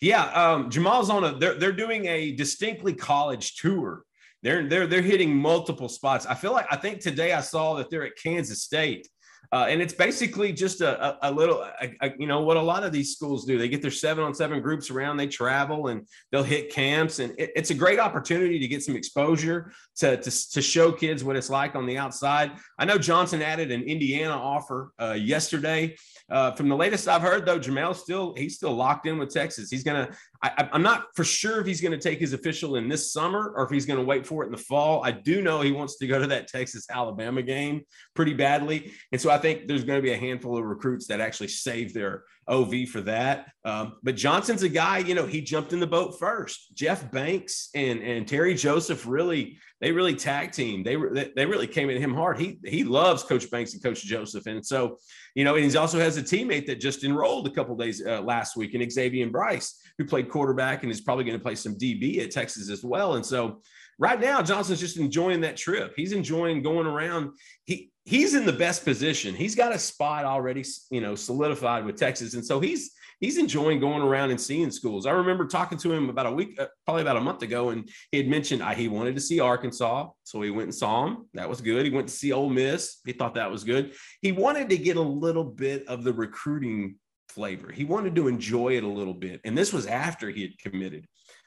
Yeah, 0.00 0.24
um, 0.26 0.70
Jamel's 0.70 1.10
on 1.10 1.24
a. 1.24 1.34
They're 1.34 1.54
they're 1.54 1.72
doing 1.72 2.06
a 2.06 2.32
distinctly 2.32 2.94
college 2.94 3.56
tour. 3.56 4.04
They're 4.42 4.68
they're 4.68 4.86
they're 4.86 5.02
hitting 5.02 5.34
multiple 5.34 5.88
spots. 5.88 6.26
I 6.26 6.34
feel 6.34 6.52
like 6.52 6.66
I 6.70 6.76
think 6.76 7.00
today 7.00 7.32
I 7.32 7.40
saw 7.40 7.74
that 7.74 7.90
they're 7.90 8.04
at 8.06 8.16
Kansas 8.22 8.62
State. 8.62 9.08
Uh, 9.50 9.66
and 9.68 9.80
it's 9.80 9.94
basically 9.94 10.52
just 10.52 10.82
a, 10.82 11.26
a, 11.26 11.30
a 11.30 11.32
little, 11.32 11.62
a, 11.62 11.94
a, 12.02 12.12
you 12.18 12.26
know, 12.26 12.42
what 12.42 12.56
a 12.56 12.62
lot 12.62 12.84
of 12.84 12.92
these 12.92 13.14
schools 13.14 13.46
do. 13.46 13.56
They 13.56 13.68
get 13.68 13.80
their 13.80 13.90
seven 13.90 14.22
on 14.22 14.34
seven 14.34 14.60
groups 14.60 14.90
around, 14.90 15.16
they 15.16 15.26
travel 15.26 15.88
and 15.88 16.06
they'll 16.30 16.42
hit 16.42 16.70
camps. 16.70 17.18
And 17.18 17.34
it, 17.38 17.52
it's 17.56 17.70
a 17.70 17.74
great 17.74 17.98
opportunity 17.98 18.58
to 18.58 18.68
get 18.68 18.82
some 18.82 18.94
exposure 18.94 19.72
to, 19.96 20.16
to, 20.18 20.50
to, 20.50 20.62
show 20.62 20.92
kids 20.92 21.24
what 21.24 21.36
it's 21.36 21.48
like 21.48 21.74
on 21.74 21.86
the 21.86 21.96
outside. 21.96 22.52
I 22.78 22.84
know 22.84 22.98
Johnson 22.98 23.40
added 23.40 23.70
an 23.70 23.82
Indiana 23.82 24.34
offer 24.34 24.92
uh, 25.00 25.12
yesterday. 25.12 25.96
Uh, 26.30 26.52
from 26.52 26.68
the 26.68 26.76
latest 26.76 27.08
I've 27.08 27.22
heard, 27.22 27.46
though, 27.46 27.58
Jamel 27.58 27.96
still 27.96 28.34
he's 28.36 28.56
still 28.56 28.74
locked 28.74 29.06
in 29.06 29.16
with 29.16 29.30
Texas. 29.30 29.70
He's 29.70 29.82
gonna. 29.82 30.10
I, 30.42 30.68
am 30.72 30.82
not 30.82 31.06
for 31.16 31.24
sure 31.24 31.60
if 31.60 31.66
he's 31.66 31.80
going 31.80 31.92
to 31.92 31.98
take 31.98 32.20
his 32.20 32.32
official 32.32 32.76
in 32.76 32.88
this 32.88 33.12
summer 33.12 33.52
or 33.56 33.64
if 33.64 33.70
he's 33.70 33.86
going 33.86 33.98
to 33.98 34.04
wait 34.04 34.26
for 34.26 34.42
it 34.42 34.46
in 34.46 34.52
the 34.52 34.58
fall. 34.58 35.04
I 35.04 35.10
do 35.10 35.42
know 35.42 35.60
he 35.60 35.72
wants 35.72 35.98
to 35.98 36.06
go 36.06 36.18
to 36.18 36.28
that 36.28 36.46
Texas 36.46 36.86
Alabama 36.90 37.42
game 37.42 37.82
pretty 38.14 38.34
badly, 38.34 38.92
and 39.10 39.20
so 39.20 39.30
I 39.30 39.38
think 39.38 39.66
there's 39.66 39.84
going 39.84 39.98
to 39.98 40.02
be 40.02 40.12
a 40.12 40.16
handful 40.16 40.56
of 40.56 40.64
recruits 40.64 41.06
that 41.08 41.20
actually 41.20 41.48
save 41.48 41.92
their 41.92 42.24
OV 42.46 42.88
for 42.88 43.00
that. 43.02 43.48
Um, 43.64 43.94
but 44.02 44.16
Johnson's 44.16 44.62
a 44.62 44.68
guy, 44.68 44.98
you 44.98 45.14
know, 45.14 45.26
he 45.26 45.40
jumped 45.40 45.72
in 45.72 45.80
the 45.80 45.86
boat 45.86 46.18
first. 46.18 46.74
Jeff 46.74 47.10
Banks 47.10 47.70
and 47.74 48.00
and 48.00 48.26
Terry 48.26 48.54
Joseph 48.54 49.06
really 49.06 49.58
they 49.80 49.92
really 49.92 50.14
tag 50.14 50.52
team. 50.52 50.82
They 50.82 50.96
they 51.36 51.46
really 51.46 51.66
came 51.66 51.88
at 51.90 51.98
him 51.98 52.12
hard. 52.12 52.38
He 52.38 52.58
he 52.64 52.84
loves 52.84 53.22
Coach 53.22 53.50
Banks 53.50 53.74
and 53.74 53.82
Coach 53.82 54.02
Joseph, 54.04 54.46
and 54.46 54.64
so 54.64 54.98
you 55.34 55.44
know, 55.44 55.54
and 55.54 55.64
he 55.64 55.76
also 55.76 55.98
has 55.98 56.16
a 56.16 56.22
teammate 56.22 56.66
that 56.66 56.80
just 56.80 57.04
enrolled 57.04 57.46
a 57.46 57.50
couple 57.50 57.76
days 57.76 58.04
uh, 58.04 58.20
last 58.22 58.56
week 58.56 58.74
in 58.74 58.80
X'Avion 58.80 59.30
Brice, 59.30 59.80
who 59.96 60.04
played 60.04 60.28
quarterback 60.28 60.82
and 60.82 60.90
is 60.90 61.00
probably 61.00 61.24
going 61.24 61.38
to 61.38 61.42
play 61.42 61.54
some 61.54 61.76
DB 61.76 62.20
at 62.20 62.30
Texas 62.30 62.70
as 62.70 62.82
well. 62.82 63.14
And 63.14 63.24
so 63.24 63.62
right 63.98 64.20
now, 64.20 64.42
Johnson's 64.42 64.80
just 64.80 64.96
enjoying 64.96 65.40
that 65.42 65.56
trip. 65.56 65.92
He's 65.96 66.12
enjoying 66.12 66.62
going 66.62 66.86
around. 66.86 67.32
He 67.64 67.92
he's 68.04 68.34
in 68.34 68.46
the 68.46 68.52
best 68.52 68.84
position. 68.84 69.34
He's 69.34 69.54
got 69.54 69.74
a 69.74 69.78
spot 69.78 70.24
already, 70.24 70.64
you 70.90 71.00
know, 71.00 71.14
solidified 71.14 71.84
with 71.84 71.96
Texas, 71.96 72.34
and 72.34 72.44
so 72.44 72.58
he's 72.58 72.92
he's 73.20 73.38
enjoying 73.38 73.80
going 73.80 74.02
around 74.02 74.30
and 74.30 74.40
seeing 74.40 74.70
schools. 74.70 75.06
I 75.06 75.12
remember 75.12 75.46
talking 75.46 75.78
to 75.78 75.92
him 75.92 76.08
about 76.08 76.26
a 76.26 76.32
week, 76.32 76.58
uh, 76.60 76.66
probably 76.84 77.02
about 77.02 77.16
a 77.16 77.20
month 77.20 77.42
ago, 77.42 77.70
and 77.70 77.88
he 78.12 78.18
had 78.18 78.28
mentioned 78.28 78.62
uh, 78.62 78.70
he 78.70 78.88
wanted 78.88 79.14
to 79.14 79.20
see 79.20 79.40
Arkansas, 79.40 80.08
so 80.24 80.42
he 80.42 80.50
went 80.50 80.64
and 80.64 80.74
saw 80.74 81.06
him. 81.06 81.26
That 81.34 81.48
was 81.48 81.60
good. 81.60 81.84
He 81.84 81.92
went 81.92 82.08
to 82.08 82.14
see 82.14 82.32
Ole 82.32 82.50
Miss. 82.50 82.98
He 83.04 83.12
thought 83.12 83.34
that 83.34 83.50
was 83.50 83.64
good. 83.64 83.92
He 84.22 84.32
wanted 84.32 84.68
to 84.70 84.78
get 84.78 84.96
a 84.96 85.02
little 85.02 85.44
bit 85.44 85.86
of 85.88 86.04
the 86.04 86.12
recruiting 86.12 86.96
flavor. 87.28 87.70
He 87.72 87.84
wanted 87.84 88.14
to 88.16 88.28
enjoy 88.28 88.76
it 88.76 88.84
a 88.84 88.88
little 88.88 89.14
bit, 89.14 89.40
and 89.44 89.56
this 89.56 89.72
was 89.72 89.86
after 89.86 90.30
he 90.30 90.42
had 90.42 90.58
committed. 90.58 91.06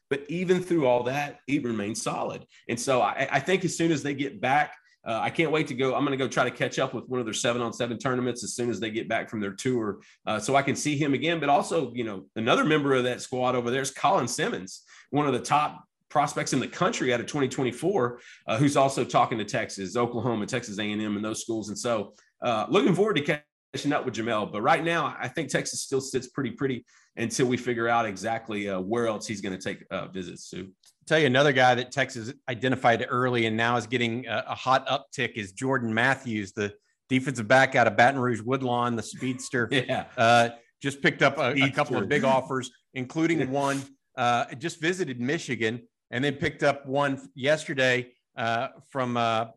But 0.09 0.25
even 0.27 0.61
through 0.61 0.87
all 0.87 1.03
that, 1.03 1.39
he 1.47 1.59
remained 1.59 1.97
solid. 1.97 2.45
And 2.67 2.77
so 2.77 3.01
I, 3.01 3.29
I 3.31 3.39
think 3.39 3.63
as 3.63 3.77
soon 3.77 3.93
as 3.93 4.03
they 4.03 4.13
get 4.13 4.41
back 4.41 4.75
uh, 5.05 5.19
I 5.21 5.29
can't 5.29 5.51
wait 5.51 5.67
to 5.67 5.73
go. 5.73 5.95
I'm 5.95 6.05
going 6.05 6.17
to 6.17 6.23
go 6.23 6.27
try 6.27 6.43
to 6.43 6.51
catch 6.51 6.77
up 6.79 6.93
with 6.93 7.07
one 7.07 7.19
of 7.19 7.25
their 7.25 7.33
seven 7.33 7.61
on 7.61 7.73
seven 7.73 7.97
tournaments 7.97 8.43
as 8.43 8.53
soon 8.53 8.69
as 8.69 8.79
they 8.79 8.91
get 8.91 9.09
back 9.09 9.29
from 9.29 9.39
their 9.39 9.53
tour, 9.53 9.99
uh, 10.25 10.39
so 10.39 10.55
I 10.55 10.61
can 10.61 10.75
see 10.75 10.97
him 10.97 11.13
again. 11.13 11.39
But 11.39 11.49
also, 11.49 11.91
you 11.93 12.03
know, 12.03 12.25
another 12.35 12.63
member 12.63 12.93
of 12.93 13.03
that 13.05 13.21
squad 13.21 13.55
over 13.55 13.71
there 13.71 13.81
is 13.81 13.91
Colin 13.91 14.27
Simmons, 14.27 14.83
one 15.09 15.25
of 15.25 15.33
the 15.33 15.39
top 15.39 15.83
prospects 16.09 16.53
in 16.53 16.59
the 16.59 16.67
country 16.67 17.13
out 17.13 17.19
of 17.19 17.25
2024, 17.25 18.19
uh, 18.47 18.57
who's 18.57 18.77
also 18.77 19.03
talking 19.03 19.37
to 19.37 19.45
Texas, 19.45 19.95
Oklahoma, 19.95 20.45
Texas 20.45 20.77
A&M, 20.77 21.15
and 21.15 21.25
those 21.25 21.41
schools. 21.41 21.69
And 21.69 21.77
so, 21.77 22.13
uh, 22.41 22.65
looking 22.69 22.93
forward 22.93 23.15
to 23.15 23.41
catching 23.73 23.93
up 23.93 24.05
with 24.05 24.13
Jamel. 24.13 24.51
But 24.51 24.61
right 24.61 24.83
now, 24.83 25.15
I 25.19 25.27
think 25.27 25.49
Texas 25.49 25.81
still 25.81 26.01
sits 26.01 26.27
pretty 26.27 26.51
pretty 26.51 26.85
until 27.17 27.47
we 27.47 27.57
figure 27.57 27.87
out 27.87 28.05
exactly 28.05 28.69
uh, 28.69 28.79
where 28.79 29.07
else 29.07 29.27
he's 29.27 29.41
going 29.41 29.57
to 29.57 29.61
take 29.61 29.83
uh, 29.91 30.07
visits 30.07 30.49
to. 30.51 30.69
Tell 31.11 31.19
you 31.19 31.25
another 31.25 31.51
guy 31.51 31.75
that 31.75 31.91
Texas 31.91 32.31
identified 32.47 33.05
early 33.09 33.45
and 33.45 33.57
now 33.57 33.75
is 33.75 33.85
getting 33.85 34.25
a, 34.27 34.45
a, 34.47 34.55
hot 34.55 34.87
uptick 34.87 35.33
is 35.33 35.51
Jordan 35.51 35.93
Matthews, 35.93 36.53
the 36.53 36.73
defensive 37.09 37.49
back 37.49 37.75
out 37.75 37.85
of 37.85 37.97
Baton 37.97 38.17
Rouge 38.17 38.39
Woodlawn, 38.39 38.95
the 38.95 39.03
speedster. 39.03 39.67
yeah. 39.71 40.05
Uh, 40.15 40.49
just 40.81 41.01
picked 41.01 41.21
up 41.21 41.37
a, 41.37 41.51
a, 41.63 41.69
couple 41.69 41.97
of 41.97 42.07
big 42.07 42.23
offers, 42.23 42.71
including 42.93 43.51
one. 43.51 43.81
Uh, 44.15 44.45
just 44.55 44.79
visited 44.79 45.19
Michigan 45.19 45.81
and 46.11 46.23
then 46.23 46.35
picked 46.35 46.63
up 46.63 46.85
one 46.85 47.21
yesterday 47.35 48.13
uh, 48.37 48.69
from 48.89 49.17
uh, 49.17 49.47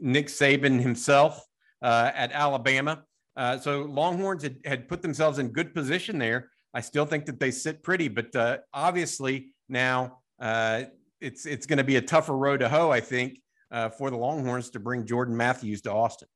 Nick 0.00 0.26
Saban 0.26 0.80
himself 0.80 1.40
uh, 1.82 2.10
at 2.12 2.32
Alabama. 2.32 3.04
Uh, 3.36 3.58
so 3.58 3.82
Longhorns 3.82 4.42
had, 4.42 4.56
had 4.64 4.88
put 4.88 5.02
themselves 5.02 5.38
in 5.38 5.50
good 5.50 5.72
position 5.72 6.18
there. 6.18 6.50
I 6.74 6.80
still 6.80 7.06
think 7.06 7.26
that 7.26 7.38
they 7.38 7.52
sit 7.52 7.84
pretty, 7.84 8.08
but 8.08 8.34
uh, 8.34 8.58
obviously 8.74 9.54
now 9.68 10.19
uh, 10.40 10.84
it's 11.20 11.46
it's 11.46 11.66
going 11.66 11.78
to 11.78 11.84
be 11.84 11.96
a 11.96 12.02
tougher 12.02 12.36
road 12.36 12.60
to 12.60 12.68
hoe, 12.68 12.90
I 12.90 13.00
think, 13.00 13.40
uh, 13.70 13.90
for 13.90 14.10
the 14.10 14.16
Longhorns 14.16 14.70
to 14.70 14.80
bring 14.80 15.06
Jordan 15.06 15.36
Matthews 15.36 15.82
to 15.82 15.92
Austin. 15.92 16.28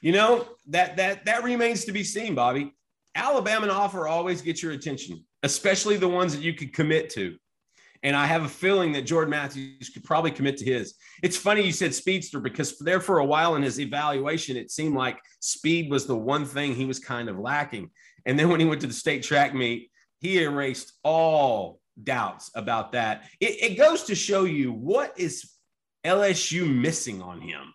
You 0.00 0.12
know 0.12 0.46
that 0.68 0.96
that 0.96 1.24
that 1.24 1.42
remains 1.44 1.84
to 1.86 1.92
be 1.92 2.04
seen, 2.04 2.34
Bobby. 2.34 2.72
Alabama 3.14 3.62
and 3.62 3.72
offer 3.72 4.06
always 4.06 4.42
gets 4.42 4.62
your 4.62 4.72
attention, 4.72 5.24
especially 5.42 5.96
the 5.96 6.08
ones 6.08 6.34
that 6.34 6.42
you 6.42 6.52
could 6.52 6.74
commit 6.74 7.08
to. 7.10 7.36
And 8.02 8.14
I 8.14 8.26
have 8.26 8.44
a 8.44 8.48
feeling 8.48 8.92
that 8.92 9.02
Jordan 9.02 9.30
Matthews 9.30 9.88
could 9.88 10.04
probably 10.04 10.30
commit 10.30 10.58
to 10.58 10.64
his. 10.66 10.94
It's 11.22 11.36
funny 11.36 11.62
you 11.62 11.72
said 11.72 11.94
speedster 11.94 12.40
because 12.40 12.78
there 12.78 13.00
for 13.00 13.18
a 13.18 13.24
while 13.24 13.56
in 13.56 13.62
his 13.62 13.80
evaluation, 13.80 14.56
it 14.56 14.70
seemed 14.70 14.94
like 14.94 15.18
speed 15.40 15.90
was 15.90 16.06
the 16.06 16.16
one 16.16 16.44
thing 16.44 16.74
he 16.74 16.84
was 16.84 16.98
kind 16.98 17.30
of 17.30 17.38
lacking. 17.38 17.90
And 18.26 18.38
then 18.38 18.50
when 18.50 18.60
he 18.60 18.66
went 18.66 18.82
to 18.82 18.86
the 18.86 18.92
state 18.92 19.22
track 19.22 19.54
meet, 19.54 19.90
he 20.20 20.42
erased 20.42 20.92
all 21.02 21.80
doubts 22.02 22.50
about 22.54 22.92
that. 22.92 23.24
It, 23.40 23.72
it 23.72 23.78
goes 23.78 24.04
to 24.04 24.14
show 24.14 24.44
you 24.44 24.72
what 24.72 25.18
is 25.18 25.50
LSU 26.04 26.72
missing 26.72 27.22
on 27.22 27.40
him. 27.40 27.74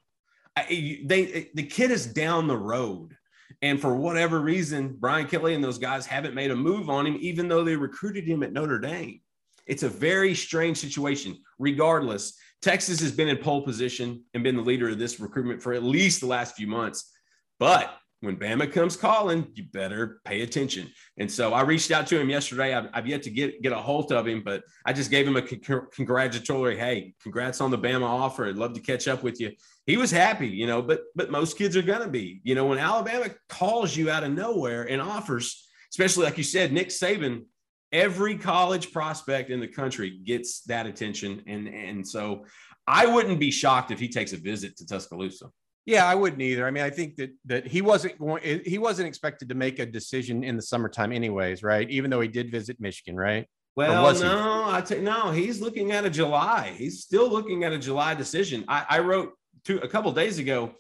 I, 0.56 1.00
they 1.06 1.50
the 1.54 1.64
kid 1.64 1.92
is 1.92 2.06
down 2.06 2.48
the 2.48 2.58
road. 2.58 3.16
And 3.62 3.80
for 3.80 3.96
whatever 3.96 4.40
reason, 4.40 4.96
Brian 5.00 5.28
Kelly 5.28 5.54
and 5.54 5.64
those 5.64 5.78
guys 5.78 6.06
haven't 6.06 6.34
made 6.34 6.52
a 6.52 6.56
move 6.56 6.90
on 6.90 7.06
him, 7.06 7.18
even 7.20 7.48
though 7.48 7.64
they 7.64 7.76
recruited 7.76 8.26
him 8.26 8.42
at 8.44 8.54
Notre 8.54 8.80
Dame. 8.80 9.22
It's 9.68 9.84
a 9.84 9.90
very 9.90 10.34
strange 10.34 10.78
situation. 10.78 11.38
Regardless, 11.60 12.38
Texas 12.62 13.00
has 13.02 13.12
been 13.12 13.28
in 13.28 13.38
pole 13.38 13.62
position 13.64 14.24
and 14.34 14.44
been 14.44 14.56
the 14.56 14.62
leader 14.62 14.90
of 14.90 15.00
this 15.00 15.20
recruitment 15.20 15.62
for 15.62 15.74
at 15.74 15.84
least 15.84 16.22
the 16.22 16.28
last 16.28 16.56
few 16.56 16.68
months. 16.68 17.12
But 17.60 17.96
when 18.22 18.38
Bama 18.38 18.72
comes 18.72 18.96
calling, 18.96 19.48
you 19.56 19.66
better 19.74 20.22
pay 20.26 20.42
attention. 20.42 20.88
And 21.18 21.30
so 21.30 21.54
I 21.54 21.62
reached 21.62 21.92
out 21.92 22.06
to 22.08 22.20
him 22.20 22.30
yesterday. 22.30 22.74
I've, 22.74 22.88
I've 22.94 23.08
yet 23.08 23.24
to 23.24 23.32
get, 23.32 23.62
get 23.64 23.72
a 23.72 23.78
hold 23.78 24.12
of 24.12 24.28
him, 24.28 24.44
but 24.46 24.64
I 24.86 24.94
just 24.94 25.10
gave 25.10 25.28
him 25.28 25.38
a 25.38 25.42
con- 25.42 25.88
congratulatory, 25.92 26.78
hey, 26.78 27.16
congrats 27.22 27.62
on 27.62 27.72
the 27.72 27.80
Bama 27.80 28.06
offer. 28.06 28.46
I'd 28.46 28.56
love 28.56 28.74
to 28.74 28.80
catch 28.80 29.08
up 29.08 29.24
with 29.24 29.42
you. 29.42 29.52
He 29.88 29.98
was 29.98 30.12
happy, 30.12 30.48
you 30.48 30.68
know, 30.68 30.82
but 30.82 31.02
but 31.16 31.32
most 31.32 31.58
kids 31.58 31.76
are 31.76 31.82
gonna 31.82 32.08
be. 32.08 32.42
You 32.44 32.54
know, 32.54 32.68
when 32.68 32.78
Alabama 32.78 33.30
calls 33.50 33.98
you 33.98 34.12
out 34.12 34.24
of 34.24 34.32
nowhere 34.32 34.84
and 34.84 35.02
offers, 35.02 35.68
especially 35.90 36.26
like 36.26 36.38
you 36.38 36.44
said, 36.44 36.72
Nick 36.72 36.90
Saban, 36.90 37.46
every 37.92 38.38
college 38.38 38.94
prospect 38.94 39.50
in 39.50 39.60
the 39.60 39.68
country 39.68 40.20
gets 40.24 40.62
that 40.66 40.86
attention. 40.86 41.42
And 41.48 41.68
and 41.68 42.08
so 42.08 42.46
I 42.86 43.08
wouldn't 43.08 43.40
be 43.40 43.50
shocked 43.50 43.90
if 43.90 44.00
he 44.00 44.10
takes 44.10 44.34
a 44.34 44.38
visit 44.38 44.78
to 44.78 44.86
Tuscaloosa. 44.86 45.50
Yeah, 45.86 46.06
I 46.06 46.14
wouldn't 46.14 46.42
either. 46.42 46.68
I 46.68 46.72
mean, 46.72 46.84
I 46.84 46.90
think 46.90 47.16
that 47.16 47.32
that 47.46 47.68
he 47.68 47.82
wasn't 47.82 48.20
going. 48.20 48.62
He 48.66 48.78
wasn't 48.78 49.08
expected 49.08 49.50
to 49.50 49.56
make 49.56 49.80
a 49.80 49.86
decision 49.86 50.44
in 50.44 50.56
the 50.56 50.62
summertime, 50.62 51.12
anyways, 51.12 51.64
right? 51.64 51.90
Even 51.90 52.12
though 52.12 52.22
he 52.22 52.28
did 52.28 52.52
visit 52.52 52.80
Michigan, 52.80 53.16
right? 53.16 53.48
Well, 53.76 54.14
no, 54.20 54.66
I 54.70 54.82
take 54.82 55.02
no. 55.02 55.32
He's 55.32 55.62
looking 55.62 55.92
at 55.92 56.06
a 56.06 56.10
July. 56.10 56.74
He's 56.78 57.02
still 57.02 57.30
looking 57.30 57.64
at 57.64 57.72
a 57.72 57.80
July 57.80 58.14
decision. 58.14 58.66
I, 58.68 58.86
I 58.90 59.00
wrote 59.00 59.34
two 59.64 59.78
a 59.80 59.88
couple 59.88 60.12
days 60.12 60.40
ago. 60.40 60.74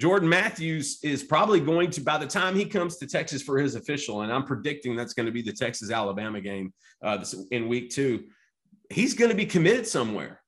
Jordan 0.00 0.30
Matthews 0.30 0.98
is 1.02 1.22
probably 1.22 1.60
going 1.60 1.90
to, 1.90 2.00
by 2.00 2.16
the 2.16 2.26
time 2.26 2.56
he 2.56 2.64
comes 2.64 2.96
to 2.96 3.06
Texas 3.06 3.42
for 3.42 3.58
his 3.58 3.74
official, 3.74 4.22
and 4.22 4.32
I'm 4.32 4.44
predicting 4.44 4.96
that's 4.96 5.12
going 5.12 5.26
to 5.26 5.32
be 5.32 5.42
the 5.42 5.52
Texas 5.52 5.90
Alabama 5.90 6.40
game 6.40 6.72
uh, 7.02 7.22
in 7.50 7.68
week 7.68 7.90
two. 7.90 8.24
He's 8.88 9.12
going 9.12 9.30
to 9.30 9.36
be 9.36 9.44
committed 9.44 9.86
somewhere. 9.86 10.39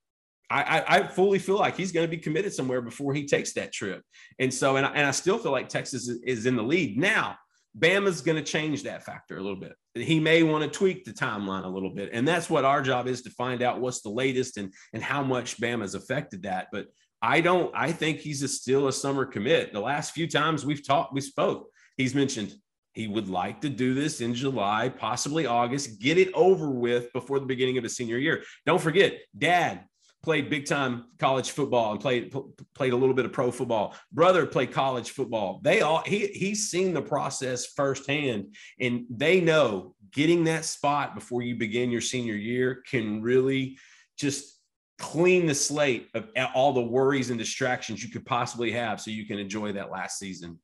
I, 0.53 0.97
I, 0.99 1.03
fully 1.07 1.39
feel 1.39 1.59
like 1.59 1.77
he's 1.77 1.93
going 1.93 2.05
to 2.05 2.11
be 2.11 2.19
committed 2.19 2.53
somewhere 2.53 2.83
before 2.83 3.15
he 3.15 3.27
takes 3.27 3.53
that 3.55 3.73
trip. 3.73 4.03
And 4.39 4.53
so, 4.53 4.77
and 4.77 4.85
I, 4.85 4.91
and 4.91 5.07
I 5.07 5.11
still 5.11 5.39
feel 5.39 5.53
like 5.53 5.69
Texas 5.69 6.09
is, 6.09 6.21
is 6.25 6.47
in 6.47 6.57
the 6.57 6.63
lead. 6.63 6.99
Now, 6.99 7.37
Bama's 7.79 8.21
going 8.21 8.37
to 8.37 8.43
change 8.43 8.83
that 8.83 9.03
factor 9.03 9.39
a 9.39 9.41
little 9.41 9.59
bit. 9.59 9.73
He 9.95 10.21
may 10.21 10.43
want 10.43 10.65
to 10.65 10.71
tweak 10.71 11.05
the 11.05 11.13
timeline 11.13 11.65
a 11.65 11.69
little 11.69 11.95
bit. 11.95 12.11
And 12.13 12.29
that's 12.29 12.51
what 12.51 12.65
our 12.65 12.83
job 12.83 13.07
is 13.07 13.23
to 13.23 13.31
find 13.31 13.63
out 13.63 13.81
what's 13.81 14.03
the 14.03 14.11
latest 14.11 14.59
and, 14.59 14.73
and 14.93 15.03
how 15.03 15.23
much 15.23 15.59
Bama's 15.59 15.95
affected 15.95 16.43
that. 16.43 16.69
But 16.71 16.87
I 17.23 17.41
don't, 17.41 17.73
I 17.75 17.93
think 17.93 18.19
he's 18.19 18.43
a, 18.43 18.49
still 18.49 18.89
a 18.89 18.93
summer 18.93 19.25
commit. 19.25 19.73
The 19.73 19.81
last 19.81 20.13
few 20.13 20.29
times 20.29 20.67
we've 20.67 20.87
talked, 20.87 21.15
we 21.15 21.23
spoke, 21.23 21.71
he's 21.97 22.15
mentioned 22.15 22.55
he 22.93 23.09
would 23.09 23.29
like 23.29 23.63
to 23.63 23.71
do 23.71 23.95
this 23.95 24.21
in 24.21 24.35
July, 24.35 24.91
possibly 24.91 25.47
August, 25.47 25.99
get 25.99 26.19
it 26.19 26.31
over 26.35 26.71
with 26.71 27.11
before 27.15 27.41
the 27.41 27.47
beginning 27.47 27.79
of 27.79 27.85
his 27.85 27.97
senior 27.97 28.19
year. 28.19 28.43
Don't 28.67 28.83
forget, 28.83 29.19
dad 29.37 29.85
played 30.23 30.49
big 30.49 30.67
time 30.67 31.07
college 31.19 31.51
football 31.51 31.93
and 31.93 32.01
played 32.01 32.35
played 32.75 32.93
a 32.93 32.97
little 32.97 33.15
bit 33.15 33.25
of 33.25 33.33
pro 33.33 33.51
football. 33.51 33.95
Brother 34.13 34.47
played 34.47 34.73
college 34.73 35.11
football. 35.11 35.61
They 35.63 35.81
all 35.81 36.03
he 36.07 36.29
he's 36.29 36.71
seen 36.71 36.95
the 36.95 37.03
process 37.03 37.67
firsthand, 37.67 38.55
and 38.81 39.05
they 39.11 39.41
know 39.41 39.95
getting 40.13 40.45
that 40.45 40.65
spot 40.65 41.15
before 41.15 41.43
you 41.43 41.57
begin 41.57 41.91
your 41.91 42.01
senior 42.01 42.35
year 42.35 42.83
can 42.89 43.23
really 43.23 43.79
just 44.17 44.61
clean 44.99 45.47
the 45.47 45.55
slate 45.55 46.09
of 46.15 46.29
all 46.55 46.73
the 46.73 46.81
worries 46.81 47.31
and 47.31 47.39
distractions 47.39 48.03
you 48.05 48.11
could 48.11 48.25
possibly 48.25 48.71
have, 48.71 49.01
so 49.01 49.11
you 49.11 49.27
can 49.27 49.39
enjoy 49.39 49.73
that 49.73 49.91
last 49.91 50.19
season. 50.19 50.59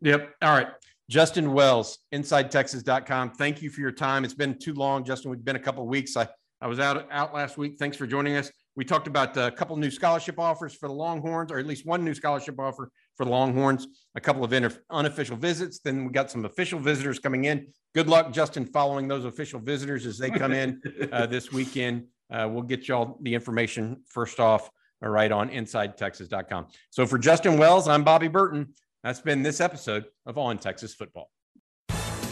Yep. 0.00 0.34
All 0.42 0.56
right. 0.56 0.68
Justin 1.10 1.52
Wells, 1.52 1.98
InsideTexas.com. 2.14 3.32
Thank 3.32 3.60
you 3.60 3.68
for 3.68 3.82
your 3.82 3.92
time. 3.92 4.24
It's 4.24 4.32
been 4.32 4.58
too 4.58 4.72
long, 4.72 5.04
Justin. 5.04 5.30
We've 5.30 5.44
been 5.44 5.56
a 5.56 5.60
couple 5.60 5.86
weeks. 5.86 6.16
I 6.16 6.26
I 6.60 6.66
was 6.66 6.80
out 6.80 7.06
out 7.10 7.34
last 7.34 7.58
week. 7.58 7.76
Thanks 7.78 7.96
for 7.96 8.06
joining 8.06 8.36
us. 8.36 8.50
We 8.76 8.84
talked 8.84 9.06
about 9.06 9.36
a 9.36 9.50
couple 9.52 9.76
new 9.76 9.90
scholarship 9.90 10.38
offers 10.38 10.74
for 10.74 10.88
the 10.88 10.94
Longhorns, 10.94 11.52
or 11.52 11.58
at 11.58 11.66
least 11.66 11.86
one 11.86 12.04
new 12.04 12.14
scholarship 12.14 12.58
offer 12.58 12.90
for 13.16 13.24
the 13.24 13.30
Longhorns, 13.30 13.86
a 14.16 14.20
couple 14.20 14.42
of 14.42 14.52
inter- 14.52 14.76
unofficial 14.90 15.36
visits. 15.36 15.78
Then 15.78 16.04
we 16.04 16.10
got 16.10 16.30
some 16.30 16.44
official 16.44 16.80
visitors 16.80 17.18
coming 17.20 17.44
in. 17.44 17.68
Good 17.94 18.08
luck, 18.08 18.32
Justin, 18.32 18.66
following 18.66 19.06
those 19.06 19.24
official 19.24 19.60
visitors 19.60 20.06
as 20.06 20.18
they 20.18 20.30
come 20.30 20.52
in 20.52 20.82
uh, 21.12 21.26
this 21.26 21.52
weekend. 21.52 22.06
Uh, 22.32 22.48
we'll 22.50 22.62
get 22.62 22.88
y'all 22.88 23.18
the 23.22 23.34
information 23.34 24.02
first 24.08 24.40
off, 24.40 24.68
all 25.02 25.10
right, 25.10 25.30
on 25.30 25.50
InsideTexas.com. 25.50 26.66
So 26.90 27.06
for 27.06 27.18
Justin 27.18 27.58
Wells, 27.58 27.86
I'm 27.86 28.02
Bobby 28.02 28.28
Burton. 28.28 28.74
That's 29.04 29.20
been 29.20 29.42
this 29.42 29.60
episode 29.60 30.06
of 30.26 30.38
On 30.38 30.58
Texas 30.58 30.94
Football. 30.94 31.30